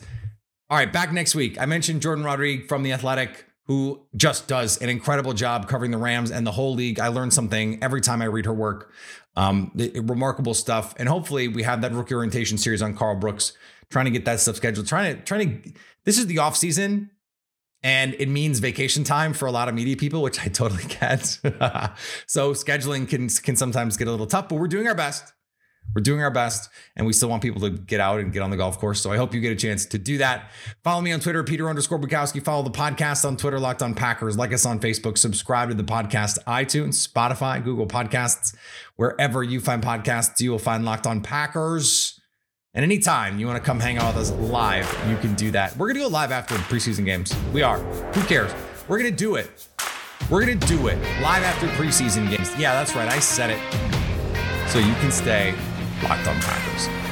All 0.69 0.77
right, 0.77 0.91
back 0.91 1.11
next 1.11 1.33
week. 1.35 1.59
I 1.59 1.65
mentioned 1.65 2.01
Jordan 2.01 2.23
Rodriguez 2.23 2.67
from 2.67 2.83
The 2.83 2.91
Athletic, 2.91 3.45
who 3.65 4.05
just 4.15 4.47
does 4.47 4.77
an 4.81 4.89
incredible 4.89 5.33
job 5.33 5.67
covering 5.67 5.91
the 5.91 5.97
Rams 5.97 6.31
and 6.31 6.45
the 6.45 6.51
whole 6.51 6.73
league. 6.73 6.99
I 6.99 7.07
learn 7.07 7.31
something 7.31 7.81
every 7.81 8.01
time 8.01 8.21
I 8.21 8.25
read 8.25 8.45
her 8.45 8.53
work. 8.53 8.91
Um, 9.35 9.71
remarkable 9.95 10.53
stuff. 10.53 10.93
And 10.97 11.07
hopefully 11.07 11.47
we 11.47 11.63
have 11.63 11.81
that 11.81 11.93
rookie 11.93 12.13
orientation 12.13 12.57
series 12.57 12.81
on 12.81 12.95
Karl 12.95 13.15
Brooks, 13.15 13.53
trying 13.89 14.05
to 14.05 14.11
get 14.11 14.25
that 14.25 14.39
stuff 14.39 14.57
scheduled. 14.57 14.87
Trying 14.87 15.15
to, 15.15 15.21
trying 15.23 15.61
to, 15.63 15.71
this 16.03 16.17
is 16.17 16.27
the 16.27 16.39
off 16.39 16.57
season 16.57 17.09
and 17.83 18.15
it 18.17 18.29
means 18.29 18.59
vacation 18.59 19.03
time 19.03 19.33
for 19.33 19.45
a 19.45 19.51
lot 19.51 19.67
of 19.67 19.75
media 19.75 19.97
people, 19.97 20.21
which 20.21 20.39
I 20.39 20.47
totally 20.47 20.83
get. 20.99 21.25
so 22.27 22.53
scheduling 22.53 23.07
can, 23.07 23.27
can 23.29 23.55
sometimes 23.55 23.97
get 23.97 24.07
a 24.07 24.11
little 24.11 24.25
tough, 24.25 24.49
but 24.49 24.55
we're 24.55 24.67
doing 24.67 24.87
our 24.87 24.95
best. 24.95 25.33
We're 25.95 26.01
doing 26.01 26.21
our 26.21 26.31
best, 26.31 26.69
and 26.95 27.05
we 27.05 27.13
still 27.13 27.29
want 27.29 27.43
people 27.43 27.61
to 27.61 27.69
get 27.69 27.99
out 27.99 28.19
and 28.19 28.33
get 28.33 28.41
on 28.41 28.49
the 28.49 28.57
golf 28.57 28.79
course. 28.79 28.99
So 28.99 29.11
I 29.11 29.17
hope 29.17 29.33
you 29.33 29.41
get 29.41 29.51
a 29.51 29.55
chance 29.55 29.85
to 29.87 29.99
do 29.99 30.17
that. 30.17 30.49
Follow 30.83 31.01
me 31.01 31.11
on 31.11 31.19
Twitter, 31.19 31.43
Peter 31.43 31.69
underscore 31.69 31.99
Bukowski. 31.99 32.43
Follow 32.43 32.63
the 32.63 32.71
podcast 32.71 33.25
on 33.25 33.37
Twitter, 33.37 33.59
Locked 33.59 33.83
on 33.83 33.93
Packers. 33.93 34.35
Like 34.35 34.53
us 34.53 34.65
on 34.65 34.79
Facebook. 34.79 35.19
Subscribe 35.19 35.69
to 35.69 35.75
the 35.75 35.83
podcast, 35.83 36.39
iTunes, 36.45 37.07
Spotify, 37.07 37.63
Google 37.63 37.85
Podcasts. 37.85 38.55
Wherever 38.95 39.43
you 39.43 39.59
find 39.59 39.83
podcasts, 39.83 40.39
you 40.39 40.49
will 40.49 40.59
find 40.59 40.83
Locked 40.83 41.05
on 41.05 41.21
Packers. 41.21 42.19
And 42.73 42.83
anytime 42.83 43.37
you 43.37 43.45
want 43.45 43.59
to 43.59 43.63
come 43.63 43.79
hang 43.79 43.99
out 43.99 44.15
with 44.15 44.23
us 44.23 44.31
live, 44.49 44.85
you 45.07 45.15
can 45.17 45.35
do 45.35 45.51
that. 45.51 45.77
We're 45.77 45.87
going 45.87 45.97
to 45.97 46.01
go 46.01 46.07
live 46.07 46.31
after 46.31 46.55
preseason 46.55 47.05
games. 47.05 47.35
We 47.53 47.61
are. 47.61 47.77
Who 47.77 48.23
cares? 48.23 48.51
We're 48.87 48.97
going 48.97 49.11
to 49.11 49.15
do 49.15 49.35
it. 49.35 49.67
We're 50.31 50.43
going 50.43 50.59
to 50.59 50.67
do 50.67 50.87
it 50.87 50.97
live 51.21 51.43
after 51.43 51.67
preseason 51.67 52.35
games. 52.35 52.49
Yeah, 52.57 52.73
that's 52.73 52.95
right. 52.95 53.07
I 53.07 53.19
said 53.19 53.51
it. 53.51 54.69
So 54.71 54.79
you 54.79 54.93
can 54.95 55.11
stay 55.11 55.53
Locked 56.03 56.27
on 56.27 56.41
Packers. 56.41 57.02